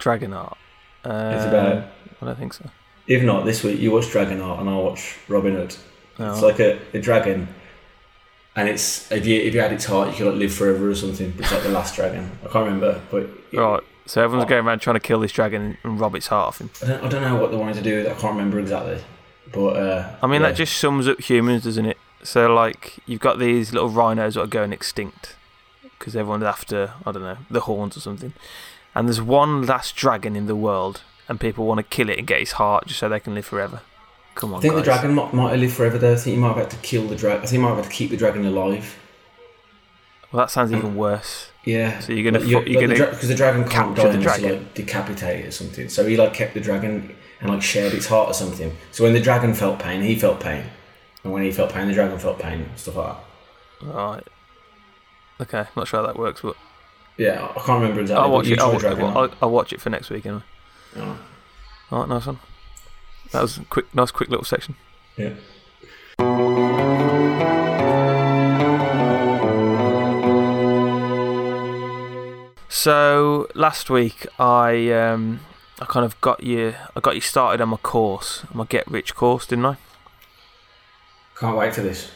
[0.00, 0.56] Dragonheart.
[1.04, 1.84] Um, It's about.
[2.20, 2.68] I don't think so.
[3.06, 5.76] If not, this week you watch Dragonheart and I'll watch Robin Hood.
[6.18, 6.32] No.
[6.32, 7.48] It's like a, a dragon,
[8.56, 10.94] and it's if you if you had its heart, you could like live forever or
[10.94, 11.32] something.
[11.38, 12.30] It's like the last dragon.
[12.44, 13.82] I can't remember, but it- right.
[14.06, 14.48] So everyone's Oh.
[14.48, 16.70] going around trying to kill this dragon and rob its heart off him.
[16.82, 17.96] I don't, I don't know what they wanted to do.
[17.98, 18.10] with it.
[18.12, 19.00] I can't remember exactly.
[19.52, 20.48] But uh, I mean, yeah.
[20.48, 21.98] that just sums up humans, doesn't it?
[22.22, 25.36] So, like, you've got these little rhinos that are going extinct
[25.98, 28.32] because everyone's after, I don't know, the horns or something.
[28.94, 32.26] And there's one last dragon in the world, and people want to kill it and
[32.26, 33.82] get its heart just so they can live forever.
[34.38, 34.80] Come on, I think guys.
[34.84, 36.12] the dragon might, might have lived forever though.
[36.12, 37.42] I think you might have had to kill the dragon.
[37.42, 38.96] I think you might have had to keep the dragon alive.
[40.30, 41.50] Well, that sounds even worse.
[41.64, 41.98] Yeah.
[42.00, 44.36] So you're gonna Like, fu- you're like gonna because the dragon can't die the unless
[44.40, 44.62] you dragon.
[44.64, 45.88] like decapitate it or something.
[45.88, 48.76] So he like kept the dragon and like shared its heart or something.
[48.92, 50.64] So when the dragon felt pain, he felt pain,
[51.24, 52.68] and when he felt pain, the dragon felt pain.
[52.76, 53.16] Stuff like
[53.80, 53.94] that.
[53.94, 54.24] Right.
[55.40, 56.56] Okay, not sure how that works, but
[57.16, 58.24] Yeah, I can't remember exactly.
[58.24, 58.58] I'll watch it.
[58.60, 60.42] I'll, drew a dragon I'll, I'll, I'll watch it for next week anyway.
[60.96, 61.18] on.
[61.90, 62.38] All right, nice one.
[63.32, 64.74] That was a quick, nice, quick little section.
[65.16, 65.34] Yeah.
[72.70, 75.40] So last week I um
[75.80, 79.14] I kind of got you I got you started on my course, my get rich
[79.14, 79.76] course, didn't I?
[81.38, 82.10] Can't wait for this.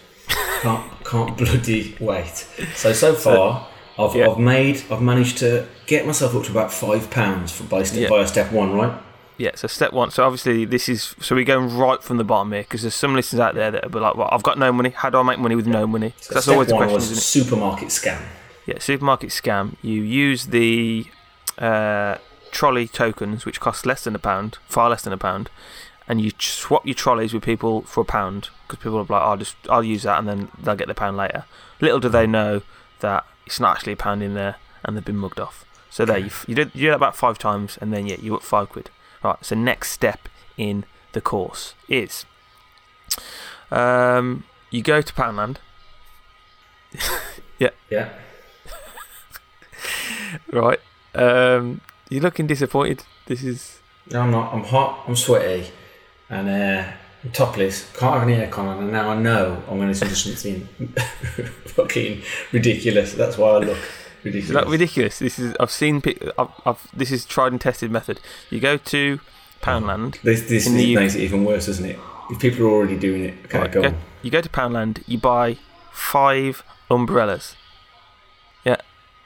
[0.60, 2.46] can't can't bloody wait.
[2.74, 3.66] So so far,
[3.98, 4.28] I've, yeah.
[4.28, 8.02] I've made I've managed to get myself up to about five pounds for by step
[8.02, 8.08] Yeah.
[8.08, 9.00] by step one, right?
[9.42, 9.56] Yeah.
[9.56, 10.12] So step one.
[10.12, 13.16] So obviously this is so we're going right from the bottom here because there's some
[13.16, 14.90] listeners out there that be like, "Well, I've got no money.
[14.90, 17.18] How do I make money with no money?" So that's always the question, was isn't
[17.18, 17.44] it?
[17.44, 18.22] supermarket scam.
[18.66, 19.74] Yeah, supermarket scam.
[19.82, 21.06] You use the
[21.58, 22.18] uh,
[22.52, 25.50] trolley tokens, which cost less than a pound, far less than a pound,
[26.06, 29.36] and you swap your trolleys with people for a pound because people are like, "I'll
[29.36, 31.46] just I'll use that," and then they'll get the pound later.
[31.80, 32.62] Little do they know
[33.00, 35.64] that it's not actually a pound in there, and they've been mugged off.
[35.90, 38.36] So there, you, you, did, you do that about five times, and then yeah, you're
[38.36, 38.88] up five quid.
[39.22, 39.36] Right.
[39.42, 42.24] So next step in the course is
[43.70, 45.56] um, you go to Poundland.
[47.58, 47.70] Yeah.
[47.90, 48.08] Yeah.
[50.52, 50.80] right.
[51.14, 53.04] Um, you're looking disappointed.
[53.26, 53.78] This is.
[54.10, 54.52] No, I'm not.
[54.52, 55.04] I'm hot.
[55.06, 55.70] I'm sweaty,
[56.28, 57.88] and uh, I'm topless.
[57.96, 60.66] Can't have any aircon on, and now I know I'm going to do something
[61.66, 63.14] fucking ridiculous.
[63.14, 63.78] That's why I look
[64.24, 64.68] ridiculous.
[64.68, 65.18] Ridiculous?
[65.18, 65.54] This is.
[65.58, 66.02] I've seen.
[66.38, 68.20] I've, I've, this is tried and tested method.
[68.50, 69.20] You go to
[69.62, 70.20] Poundland.
[70.22, 71.98] This this the makes it even worse, doesn't it?
[72.30, 73.96] If people are already doing it, okay, Right, go go- on.
[74.22, 75.02] You go to Poundland.
[75.06, 75.58] You buy
[75.92, 77.56] five umbrellas.
[78.64, 78.76] Yeah.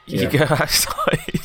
[0.05, 0.47] You Yeah.
[0.47, 1.41] go outside.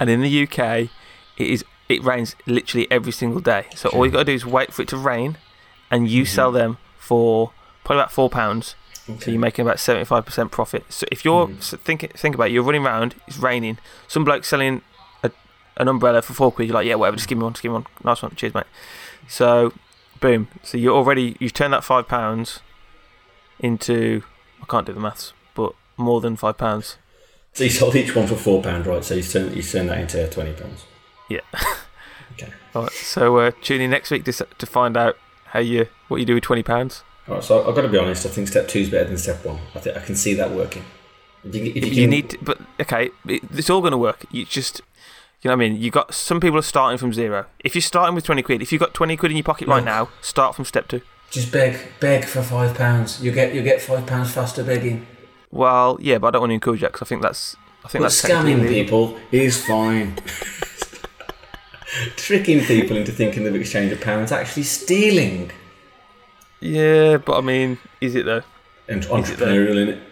[0.00, 0.90] and in the UK, it
[1.38, 1.64] is.
[1.86, 3.66] It rains literally every single day.
[3.74, 5.36] So all you got to do is wait for it to rain,
[5.90, 6.34] and you mm-hmm.
[6.34, 7.52] sell them for
[7.84, 8.74] probably about four pounds.
[9.20, 10.84] So you're making about seventy five percent profit.
[10.88, 11.62] So if you're Mhm.
[11.62, 14.80] so think think about it, you're running around, it's raining, some bloke selling
[15.22, 15.30] a,
[15.76, 16.68] an umbrella for four quid.
[16.68, 17.86] You're like, yeah, whatever, just give me one, just give me one.
[18.02, 18.64] Nice one, cheers, mate.
[19.28, 19.72] So,
[20.20, 20.48] boom.
[20.62, 22.60] So you're already you've turned that five pounds
[23.60, 24.22] into
[24.62, 26.96] I can't do the maths, but more than five pounds.
[27.52, 29.04] So you sold each one for four pound, right?
[29.04, 30.84] So you turn you turn that into twenty pounds.
[31.28, 31.40] Yeah.
[32.36, 32.52] Okay.
[32.74, 32.90] All right.
[32.92, 36.34] So uh, tune in next week to to find out how you what you do
[36.34, 37.04] with twenty pounds.
[37.28, 37.44] All right.
[37.44, 38.26] So I've got to be honest.
[38.26, 39.58] I think step two is better than step one.
[39.74, 40.84] I think I can see that working.
[41.44, 43.98] If you, if You, you, can- need, to, but okay, it, it's all going to
[43.98, 44.24] work.
[44.30, 44.80] You just,
[45.42, 47.46] you know, what I mean, you got some people are starting from zero.
[47.62, 49.84] If you're starting with twenty quid, if you've got twenty quid in your pocket right
[49.84, 51.02] now, start from step two.
[51.30, 53.22] just beg, beg for five pounds.
[53.22, 55.06] You get you get five pounds faster begging.
[55.50, 58.02] Well, yeah, but I don't want to encourage that because I think that's, I think
[58.02, 60.16] But that's scamming people is fine.
[62.16, 65.52] Tricking people into thinking they've exchanged a pound is actually stealing.
[66.64, 68.42] Yeah, but I mean, is it though?
[68.88, 70.02] And entrepreneurial in it.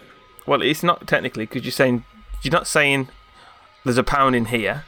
[0.46, 2.04] Well, it's not technically because you're saying
[2.42, 3.08] you're not saying
[3.84, 4.84] there's a pound in here.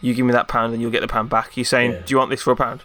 [0.00, 1.56] You give me that pound and you'll get the pound back.
[1.56, 2.00] You're saying, Yeah.
[2.04, 2.82] do you want this for a pound?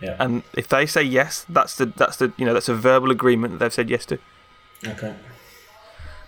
[0.00, 0.16] Yeah.
[0.18, 3.52] And if they say yes, that's the that's the you know that's a verbal agreement
[3.52, 4.18] that they've said yes to.
[4.86, 5.14] Okay.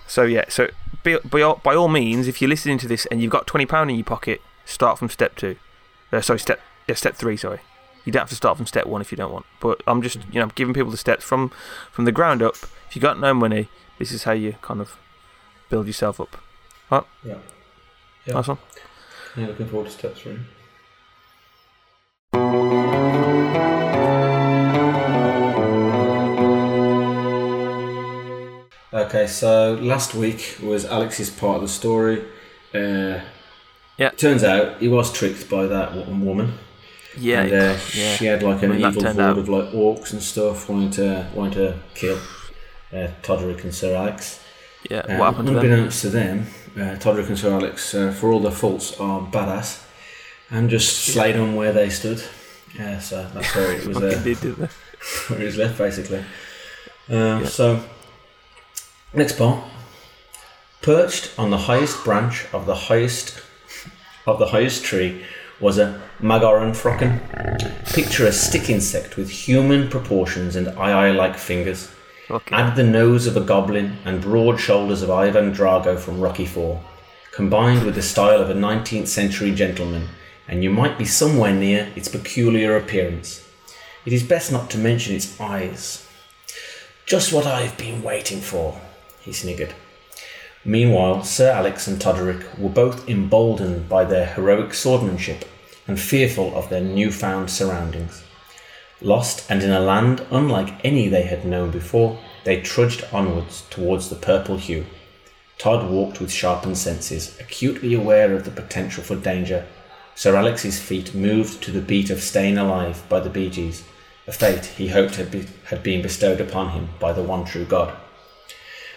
[0.06, 0.68] So yeah, so
[1.02, 3.66] by, by, all, by all means, if you're listening to this and you've got twenty
[3.66, 5.56] pound in your pocket, start from step two.
[6.12, 7.36] Uh, sorry, step yeah, step three.
[7.36, 7.60] Sorry,
[8.04, 9.46] you don't have to start from step one if you don't want.
[9.60, 11.50] But I'm just you know I'm giving people the steps from
[11.90, 12.54] from the ground up.
[12.88, 14.96] If you got no money, this is how you kind of
[15.70, 16.36] build yourself up.
[16.90, 17.02] Yeah.
[18.26, 18.34] Yeah.
[18.34, 18.58] Nice one.
[19.36, 20.38] Yeah, looking forward to step three.
[28.92, 32.24] Okay, so last week was Alex's part of the story.
[32.72, 33.20] Uh,
[33.96, 34.10] Yeah.
[34.16, 36.54] Turns out he was tricked by that woman.
[37.16, 38.16] Yeah, and, uh, yeah.
[38.16, 40.90] She had like an I mean, evil horde out- of like orcs and stuff wanting
[40.92, 42.18] to wanting to kill
[42.92, 44.40] uh, Todrick and Sir Alex.
[44.90, 44.98] yeah.
[44.98, 45.64] Uh, what happened to them?
[45.64, 46.46] unbeknownst to them,
[46.76, 49.82] uh, Todrick and Sir Alex, uh, for all their faults, are badass
[50.50, 52.22] and just slayed them where they stood.
[52.78, 53.96] Yeah, so that's where it was.
[53.96, 54.36] Uh, did,
[55.28, 56.24] where it was left, basically.
[57.10, 57.80] Uh, So,
[59.12, 59.62] next part.
[60.82, 63.40] Perched on the highest branch of the highest
[64.26, 65.24] of the highest tree
[65.60, 66.74] was a Magaran
[67.94, 71.90] Picture a stick insect with human proportions and eye eye like fingers.
[72.30, 72.54] Okay.
[72.54, 76.78] Add the nose of a goblin and broad shoulders of Ivan Drago from Rocky IV,
[77.32, 80.08] combined with the style of a 19th century gentleman,
[80.48, 83.46] and you might be somewhere near its peculiar appearance.
[84.06, 86.06] It is best not to mention its eyes.
[87.06, 88.80] Just what I've been waiting for,
[89.20, 89.74] he sniggered.
[90.64, 95.44] Meanwhile, Sir Alex and Todoric were both emboldened by their heroic swordsmanship
[95.86, 98.24] and fearful of their newfound surroundings.
[99.02, 104.08] Lost and in a land unlike any they had known before, they trudged onwards towards
[104.08, 104.86] the purple hue.
[105.58, 109.66] Todd walked with sharpened senses, acutely aware of the potential for danger.
[110.14, 113.84] Sir Alex's feet moved to the beat of Staying Alive by the Bee Gees,
[114.26, 117.66] a fate he hoped had, be, had been bestowed upon him by the one true
[117.66, 117.94] God.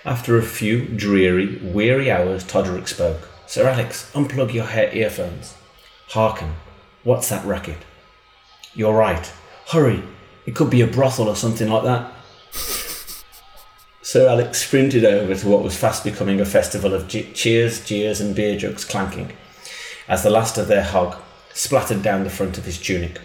[0.07, 3.27] After a few dreary, weary hours, Todoric spoke.
[3.45, 5.55] Sir Alex, unplug your hair earphones.
[6.07, 6.53] Hearken.
[7.03, 7.79] What's that racket?
[8.73, 9.29] You're right.
[9.67, 10.01] Hurry.
[10.45, 12.13] It could be a brothel or something like that.
[14.01, 18.33] Sir Alex sprinted over to what was fast becoming a festival of cheers, jeers, and
[18.33, 19.33] beer jugs clanking,
[20.07, 21.17] as the last of their hog
[21.53, 23.19] splattered down the front of his tunic.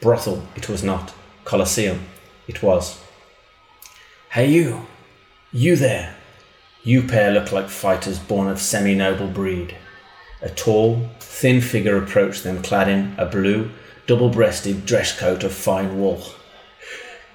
[0.00, 1.12] Brothel it was not.
[1.44, 2.06] Colosseum
[2.46, 3.02] it was.
[4.30, 4.86] Hey you!
[5.50, 6.14] You there!
[6.82, 9.76] You pair look like fighters born of semi noble breed.
[10.40, 13.70] A tall, thin figure approached them clad in a blue,
[14.06, 16.22] double breasted dress coat of fine wool.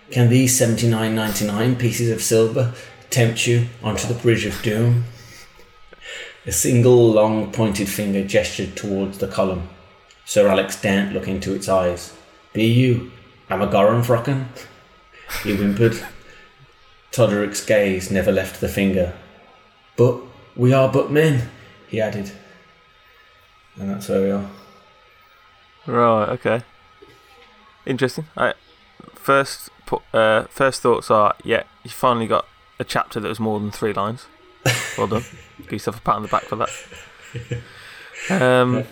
[0.09, 2.73] Can these seventy nine ninety nine pieces of silver
[3.11, 5.05] tempt you onto the bridge of doom?
[6.47, 9.69] A single long pointed finger gestured towards the column.
[10.25, 12.13] Sir Alex daren't look into its eyes.
[12.53, 13.11] Be you,
[13.49, 14.47] Amagoran Frocken?
[15.43, 16.03] He whimpered.
[17.11, 19.13] Todoric's gaze never left the finger,
[19.97, 20.19] but
[20.55, 21.49] we are but men,
[21.87, 22.31] he added.
[23.77, 24.49] And that's where we are.
[25.85, 26.61] Right, okay.
[27.85, 28.25] Interesting.
[28.35, 28.53] I,
[29.13, 29.69] first,
[30.13, 32.47] uh, first thoughts are yeah, you finally got
[32.79, 34.27] a chapter that was more than three lines.
[34.97, 35.23] Well done.
[35.57, 36.69] Give yourself a pat on the back for that.
[38.29, 38.85] Um,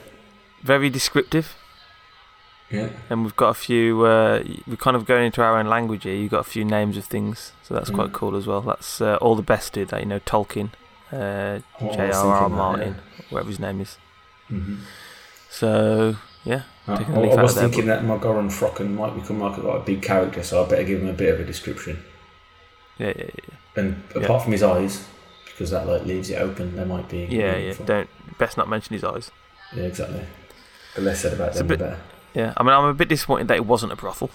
[0.62, 1.56] very descriptive.
[2.70, 2.89] Yeah.
[3.10, 4.06] And we've got a few.
[4.06, 6.16] Uh, we're kind of going into our own language here.
[6.16, 7.95] You've got a few names of things, so that's mm.
[7.95, 8.62] quite cool as well.
[8.62, 9.99] That's uh, all the best do that.
[9.99, 10.72] You know, Tolkien,
[11.14, 12.49] uh, J.R.R.
[12.49, 13.26] Martin, yeah.
[13.30, 13.97] whatever his name is.
[14.49, 14.76] Mm-hmm.
[15.49, 19.82] So yeah, I, I, I was thinking that Margoran Frocken might become like a, like
[19.82, 22.03] a big character, so I better give him a bit of a description.
[22.97, 23.55] Yeah, yeah, yeah.
[23.76, 24.39] And apart yeah.
[24.39, 25.07] from his eyes,
[25.45, 27.26] because that like leaves it open, there might be.
[27.30, 27.74] Yeah, yeah.
[27.86, 29.32] Don't best not mention his eyes.
[29.76, 30.26] Yeah, exactly.
[30.95, 31.99] The less said about it's them, bit, the better.
[32.34, 34.32] Yeah, I mean, I'm a bit disappointed that it wasn't a brothel.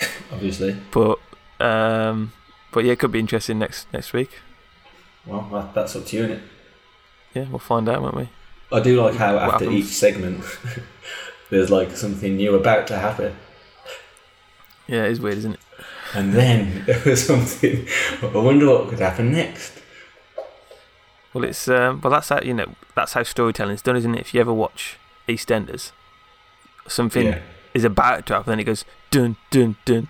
[0.32, 0.76] Obviously.
[0.90, 1.18] But
[1.60, 2.32] um,
[2.70, 4.30] but yeah, it could be interesting next next week.
[5.26, 6.40] Well, that, that's up to you, innit?
[7.34, 8.28] Yeah, we'll find out, won't we?
[8.72, 9.86] I do like how what after happens?
[9.86, 10.44] each segment,
[11.50, 13.36] there's like something new about to happen.
[14.86, 15.60] Yeah, it is weird, isn't it?
[16.14, 17.86] And then there was something.
[18.22, 19.80] I wonder what could happen next.
[21.32, 24.20] Well, it's um, well that's how you know that's how storytelling's done, isn't it?
[24.20, 24.98] If you ever watch
[25.28, 25.90] EastEnders,
[26.86, 27.40] something yeah.
[27.74, 28.84] is about to happen, then it goes
[29.14, 30.08] dun dun dun.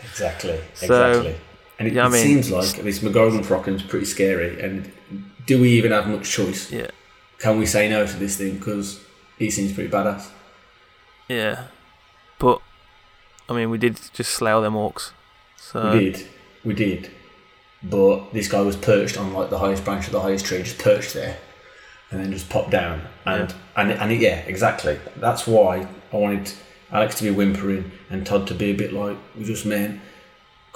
[0.00, 0.60] exactly.
[0.74, 1.36] So, exactly.
[1.78, 4.60] And it, yeah, it I mean, seems like this McGorgon Frocken's pretty scary.
[4.60, 4.92] And
[5.46, 6.70] do we even have much choice?
[6.70, 6.90] Yeah.
[7.38, 9.00] Can we say no to this thing because
[9.38, 10.28] he seems pretty badass?
[11.28, 11.64] Yeah,
[12.38, 12.60] but
[13.48, 15.12] I mean, we did just slay all them orcs.
[15.56, 16.26] So we did,
[16.64, 17.10] we did.
[17.82, 20.78] But this guy was perched on like the highest branch of the highest tree, just
[20.78, 21.38] perched there,
[22.10, 23.02] and then just pop down.
[23.26, 23.56] And yeah.
[23.76, 24.98] and and yeah, exactly.
[25.16, 26.52] That's why I wanted
[26.90, 30.00] Alex to be whimpering and Todd to be a bit like we just men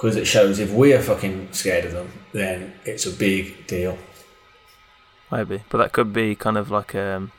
[0.03, 3.97] because it shows if we're fucking scared of them, then it's a big deal.
[5.31, 7.31] Maybe, but that could be kind of like um,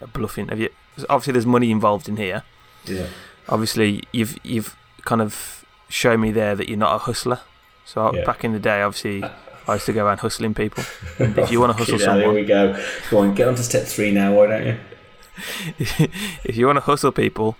[0.00, 0.48] a bluffing.
[0.48, 0.70] Have you?
[1.08, 2.42] Obviously, there's money involved in here.
[2.84, 3.06] Yeah.
[3.48, 4.74] Obviously, you've you've
[5.04, 7.40] kind of shown me there that you're not a hustler.
[7.84, 8.24] So yeah.
[8.24, 9.22] back in the day, obviously,
[9.68, 10.82] I used to go around hustling people.
[11.18, 12.82] If you want to oh, hustle someone, there we go.
[13.10, 14.34] Go on, get on to step three now.
[14.34, 14.78] Why don't you?
[16.44, 17.56] if you want to hustle people,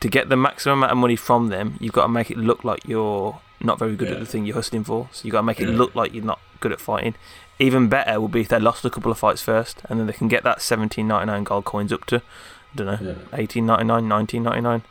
[0.00, 2.64] to get the maximum amount of money from them, you've got to make it look
[2.64, 4.14] like you're not very good yeah.
[4.14, 5.08] at the thing you're hustling for.
[5.12, 5.76] So you've got to make it yeah.
[5.76, 7.14] look like you're not good at fighting.
[7.58, 10.12] Even better would be if they lost a couple of fights first, and then they
[10.12, 13.38] can get that seventeen ninety nine gold coins up to, I don't know, yeah.
[13.38, 14.82] eighteen ninety nine, nineteen ninety nine.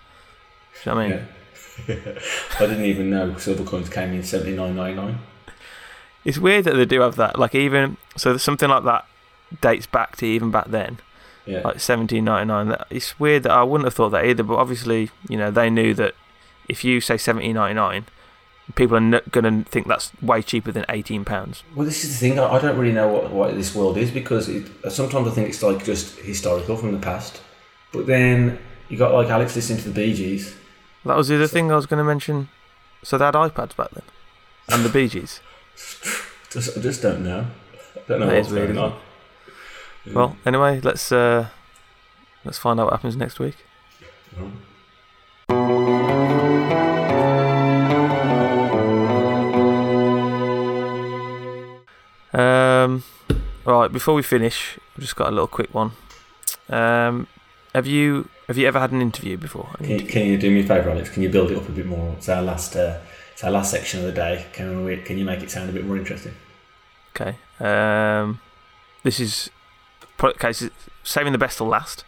[0.84, 1.28] Do you know what I mean?
[2.60, 5.20] I didn't even know silver coins came in seventy nine ninety nine.
[6.28, 7.40] It's weird that they do have that.
[7.40, 9.06] Like even so, something like that
[9.62, 11.00] dates back to even back then.
[11.46, 11.62] Yeah.
[11.62, 12.76] Like seventeen ninety nine.
[12.90, 14.44] It's weird that I wouldn't have thought that either.
[14.44, 16.14] But obviously, you know, they knew that
[16.68, 18.06] if you say seventeen ninety nine
[18.76, 21.64] People are n- going to think that's way cheaper than eighteen pounds.
[21.74, 22.38] Well, this is the thing.
[22.38, 25.64] I, don't really know what, what this world is because it, sometimes I think it's
[25.64, 27.42] like just historical from the past.
[27.94, 28.60] But then
[28.90, 30.54] you got like Alex listening to the Bee Gees.
[31.06, 32.50] That was the other thing I was going to mention.
[33.04, 34.04] So they had iPads back then,
[34.68, 35.40] and the Bee Gees.
[36.50, 37.46] Just, I just don't know.
[37.96, 39.00] I don't know That what's weird, going on.
[40.14, 41.48] Well, anyway, let's uh,
[42.46, 43.58] let's find out what happens next week.
[52.34, 53.04] Um,
[53.66, 55.92] right, before we finish, I've just got a little quick one.
[56.70, 57.28] Um,
[57.74, 59.70] have you have you ever had an interview before?
[59.80, 60.12] An Can you, interview?
[60.14, 61.10] can you do me a favour, Alex?
[61.10, 62.14] Can you build it up a bit more?
[62.18, 62.76] It's our last.
[62.76, 63.00] Uh,
[63.38, 64.48] it's our last section of the day.
[64.52, 64.98] Can we?
[64.98, 66.34] Can you make it sound a bit more interesting?
[67.16, 67.38] Okay.
[67.60, 68.42] Um,
[69.04, 69.52] this is
[70.24, 70.52] okay.
[70.52, 70.70] So
[71.04, 72.04] saving the best till last.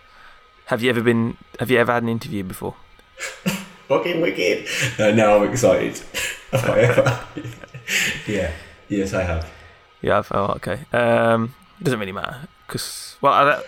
[0.65, 1.38] Have you ever been?
[1.59, 2.73] Have you ever had an interview before?
[3.89, 4.67] Fucking wicked!
[4.97, 6.01] No, now I'm excited.
[6.51, 7.25] Have I ever?
[8.27, 8.51] yeah.
[8.88, 9.47] Yes, I have.
[10.01, 10.30] You have.
[10.32, 10.80] Oh, okay.
[10.91, 11.53] Um,
[11.84, 13.65] doesn't really matter because well, I don't.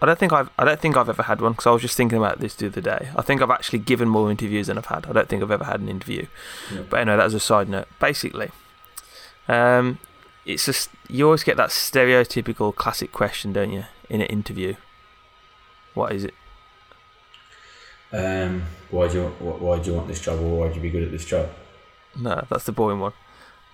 [0.00, 0.48] I don't think I've.
[0.58, 2.66] I don't think I've ever had one because I was just thinking about this the
[2.66, 3.08] other day.
[3.16, 5.06] I think I've actually given more interviews than I've had.
[5.06, 6.26] I don't think I've ever had an interview.
[6.72, 6.82] Yeah.
[6.88, 7.88] But anyway, that was a side note.
[7.98, 8.50] Basically,
[9.48, 9.98] um,
[10.46, 14.74] it's just you always get that stereotypical classic question, don't you, in an interview?
[15.94, 16.34] What is it?
[18.12, 20.80] Um, why do you wh- why do you want this job, or why do you
[20.80, 21.48] be good at this job?
[22.16, 23.12] No, that's the boring one.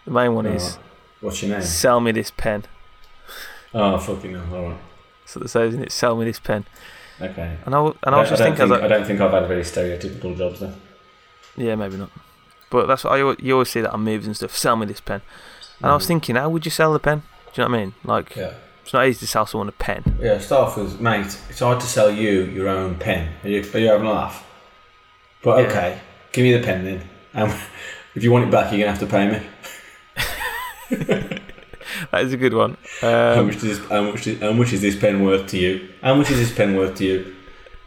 [0.07, 0.79] The main one is
[1.20, 1.62] What's your name?
[1.62, 2.64] sell me this pen.
[3.72, 4.55] Oh, fucking hell!
[4.55, 4.79] All right.
[5.27, 6.64] So that says in it, sell me this pen.
[7.20, 7.57] Okay.
[7.64, 9.31] And I, and I was just thinking, I was think, like, I don't think I've
[9.33, 10.75] had very stereotypical jobs then.
[11.57, 12.11] Yeah, maybe not.
[12.70, 14.57] But that's what I you always see that on movies and stuff.
[14.57, 15.22] Sell me this pen.
[15.81, 16.09] And I was Mhm.
[16.09, 17.22] thinking, how would you sell the pen?
[17.53, 17.95] Do you know what I mean?
[18.05, 18.51] Like, Yeah.
[18.83, 20.18] it's not easy to sell someone a pen.
[20.20, 20.39] Yeah.
[20.39, 21.39] Start off with, mate.
[21.49, 23.29] It's hard to sell you your own pen.
[23.45, 24.45] Are you, are you having a laugh?
[25.43, 25.66] But Yeah.
[25.68, 25.99] okay,
[26.33, 27.09] give me the pen then.
[27.35, 27.55] Um,
[28.16, 29.41] if you want it back, you're gonna have to pay me.
[32.11, 32.77] That is a good one.
[33.01, 35.89] how Um, much does how much is, how much is this pen worth to you?
[36.03, 37.35] How much is this pen worth to you?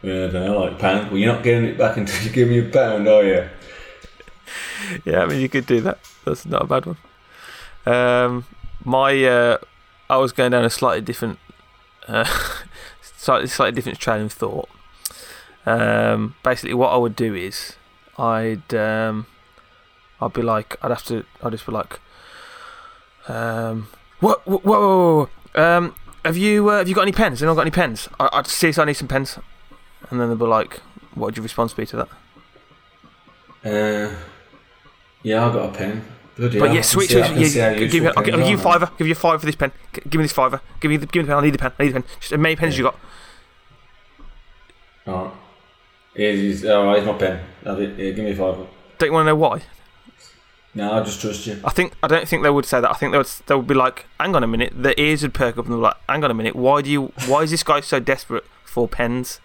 [0.04, 1.10] Uh, I don't know, like pound.
[1.10, 3.50] Well, you're not getting it back until you give me a pound, are you?
[5.06, 6.00] yeah, I mean, you could do that.
[6.26, 6.98] That's not a bad one.
[7.86, 8.46] Um,
[8.84, 9.58] my, uh,
[10.10, 11.40] I was going down a slightly different,
[12.08, 12.26] uh,
[13.02, 14.70] slightly slightly different train of thought.
[15.66, 17.76] Um, basically, what I would do is,
[18.18, 19.26] I'd, um,
[20.22, 22.00] I'd be like, I'd have to, I'd just be like,
[23.28, 23.88] um,
[24.20, 25.62] what, whoa, whoa, whoa, whoa.
[25.78, 25.96] um,
[26.26, 27.42] have you, uh, have you got any pens?
[27.42, 28.10] Anyone got any pens?
[28.20, 29.38] I, I'd seriously, I need some pens.
[30.10, 30.78] And then they'll be like,
[31.16, 32.10] what would your response be to that?
[33.66, 34.16] Uh,
[35.24, 36.06] yeah, I got a pen.
[36.38, 37.10] Bloody But I yeah, can switch.
[37.10, 38.92] see- I switch can yeah, give me, I'll, I'll give you fiver.
[38.98, 39.72] Give you five for this pen.
[39.94, 40.62] G- Give me this fiver.
[40.80, 41.38] Give me the, give me the pen.
[41.38, 41.72] I need the pen.
[41.80, 42.10] I need the pen.
[42.20, 42.96] Just as many pens as you got.
[45.08, 45.34] Alright.
[46.14, 47.44] Here's, here's, oh, here's my pen.
[47.64, 47.98] Have it.
[47.98, 48.68] Here, give me a fiver.
[49.00, 49.62] Don't you want to know why?
[50.78, 51.60] No, I just trust you.
[51.66, 52.90] I think I don't think they would say that.
[52.90, 54.74] I think they would they would be like, hang on a minute.
[54.76, 56.56] Their ears would perk up and they'd be like, hang on a minute.
[56.56, 57.12] Why do you?
[57.28, 59.40] Why is this guy so desperate for pens?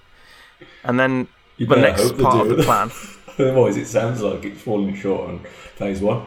[0.85, 2.91] And then You the next part of the plan.
[3.39, 5.39] Otherwise, it sounds like it's falling short on
[5.77, 6.27] phase one.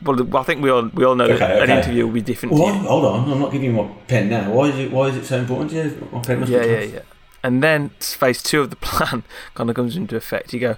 [0.00, 2.54] Well, I think we all we all know that Okay, an interview will be different
[2.54, 2.88] Well, to you.
[2.88, 3.30] hold on.
[3.32, 4.50] I'm not giving you my pen now.
[4.52, 4.92] Why is it?
[4.92, 6.08] Why is it so important to you?
[6.12, 7.00] My pen must Yeah, be yeah, yeah.
[7.44, 9.24] And then phase two of the plan
[9.54, 10.52] kind of comes into effect.
[10.52, 10.76] You go,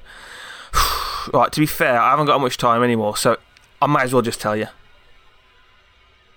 [1.33, 1.53] right.
[1.53, 3.37] To be fair, I haven't got much time anymore, so
[3.81, 4.67] I might as well just tell you.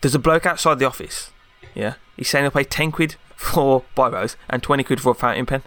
[0.01, 1.31] There's a bloke outside the office.
[1.73, 5.45] Yeah, he's saying he'll pay ten quid for biros and twenty quid for a fountain
[5.45, 5.63] pen.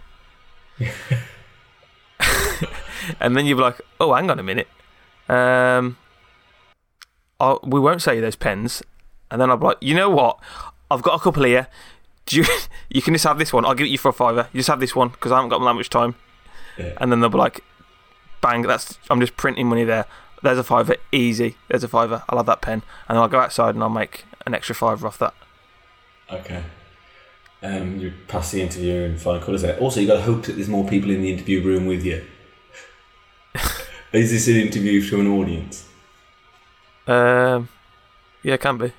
[3.19, 4.67] and then you're like, oh, hang on a minute.
[5.29, 5.97] Um,
[7.39, 8.83] I'll, we won't sell you those pens.
[9.29, 10.39] And then I'll be like, you know what?
[10.89, 11.67] I've got a couple here.
[12.25, 12.45] Do you,
[12.89, 13.65] you can just have this one.
[13.65, 14.47] I'll give it you for a fiver.
[14.53, 16.15] You just have this one because I haven't got that much time.
[16.77, 16.93] Yeah.
[16.97, 17.63] And then they'll be like,
[18.41, 20.05] bang, that's I'm just printing money there.
[20.43, 21.55] There's a fiver, easy.
[21.67, 22.23] There's a fiver.
[22.27, 22.81] I'll have that pen.
[23.07, 25.33] And then I'll go outside and I'll make an extra fiver off that.
[26.31, 26.63] Okay.
[27.61, 29.77] Um, you pass the interview and find colours there.
[29.77, 32.25] Also, you got to hope that there's more people in the interview room with you.
[34.13, 35.87] Is this an interview to an audience?
[37.05, 37.69] Um,
[38.41, 38.91] yeah, can be.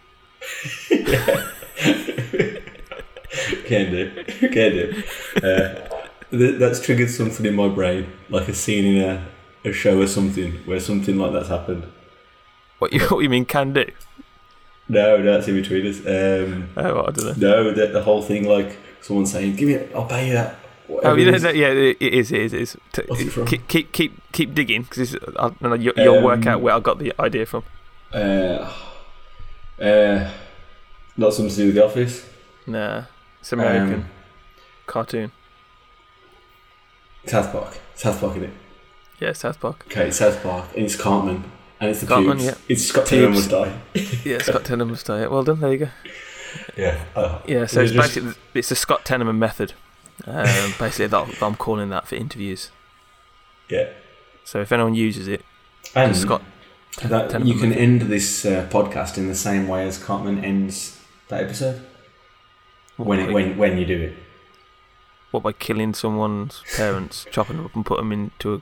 [3.66, 4.24] Can do.
[4.24, 5.02] Can do.
[5.42, 6.01] Uh,
[6.32, 9.26] th- that's triggered something in my brain, like a scene in a,
[9.64, 11.84] a show or something where something like that's happened.
[12.80, 13.84] What you what you mean can do?
[14.88, 15.98] No, no, that's in between us.
[16.00, 17.62] Um, Oh, I don't know.
[17.64, 20.56] no, the, the whole thing like someone saying, "Give me, it, I'll pay you that."
[20.88, 22.76] Oh, you know, is." that- yeah, it is, it is, it is.
[22.92, 23.46] T- it?
[23.46, 26.80] Keep, keep, keep, keep digging because I don't you, you'll work Um, out where I
[26.80, 27.62] got the idea from.
[28.12, 28.70] Uh,
[29.80, 30.30] uh,
[31.16, 32.26] not something to do with the office.
[32.66, 33.04] Nah,
[33.40, 34.10] it's American Um,
[34.86, 35.32] cartoon.
[37.26, 37.78] South Park.
[37.94, 38.50] South Park, is it?
[39.20, 39.84] Yeah, South Park.
[39.88, 41.44] Okay, South Park, and it's Cartman,
[41.80, 42.44] And it's the Cartman, pubes.
[42.44, 42.54] yeah.
[42.68, 43.72] It's Scott Taylor must die.
[44.24, 45.26] Yeah, Scott Tenorman must die.
[45.28, 45.60] Well done.
[45.60, 45.88] There you go.
[46.76, 47.04] Yeah.
[47.14, 49.74] Uh, Yeah, so it's just- basically it's the Scott Tenorman method.
[50.26, 50.44] Um,
[50.78, 52.70] basically, that, I'm calling that for interviews.
[53.68, 53.90] Yeah.
[54.44, 55.44] So if anyone uses it,
[55.94, 56.42] And Scott
[57.02, 57.82] that, Tenorman you can method.
[57.82, 61.80] end this uh, podcast in the same way as Cartman ends that episode.
[62.96, 64.14] What, When, it, when, when you do it.
[65.32, 68.60] What by killing someone's parents, chopping them up and put them into a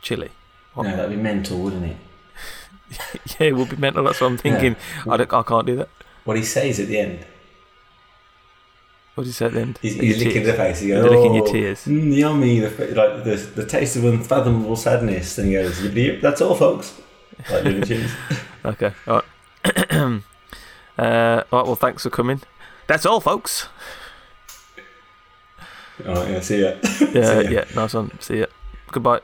[0.00, 0.30] chili?
[0.72, 0.84] What?
[0.84, 1.96] No, that'd be mental, wouldn't it?
[3.40, 4.04] Yeah, it would be mental.
[4.04, 4.76] That's what I'm thinking.
[5.10, 5.88] I, don't, I can't do that.
[6.24, 7.26] What he says at the end.
[9.14, 9.78] What did you say at the end?
[9.82, 10.46] He's, he's licking tears.
[10.46, 10.80] the face.
[10.80, 11.84] He goes, They're licking your "Oh, tears.
[11.86, 15.38] Mm, yummy, the, like the, the taste of unfathomable sadness.
[15.38, 17.00] And he goes, that's all, folks.
[17.50, 18.10] Like Tunes.
[18.64, 18.92] Okay.
[19.06, 19.22] All
[19.64, 19.92] right.
[19.92, 20.14] uh,
[20.98, 21.66] all right.
[21.66, 22.40] Well, thanks for coming.
[22.86, 23.68] That's all, folks.
[26.06, 26.74] All right, yeah, see ya.
[27.12, 27.40] Yeah.
[27.40, 27.50] ya.
[27.50, 27.64] yeah.
[27.74, 28.10] Nice one.
[28.20, 28.46] See ya.
[28.90, 29.20] Goodbye.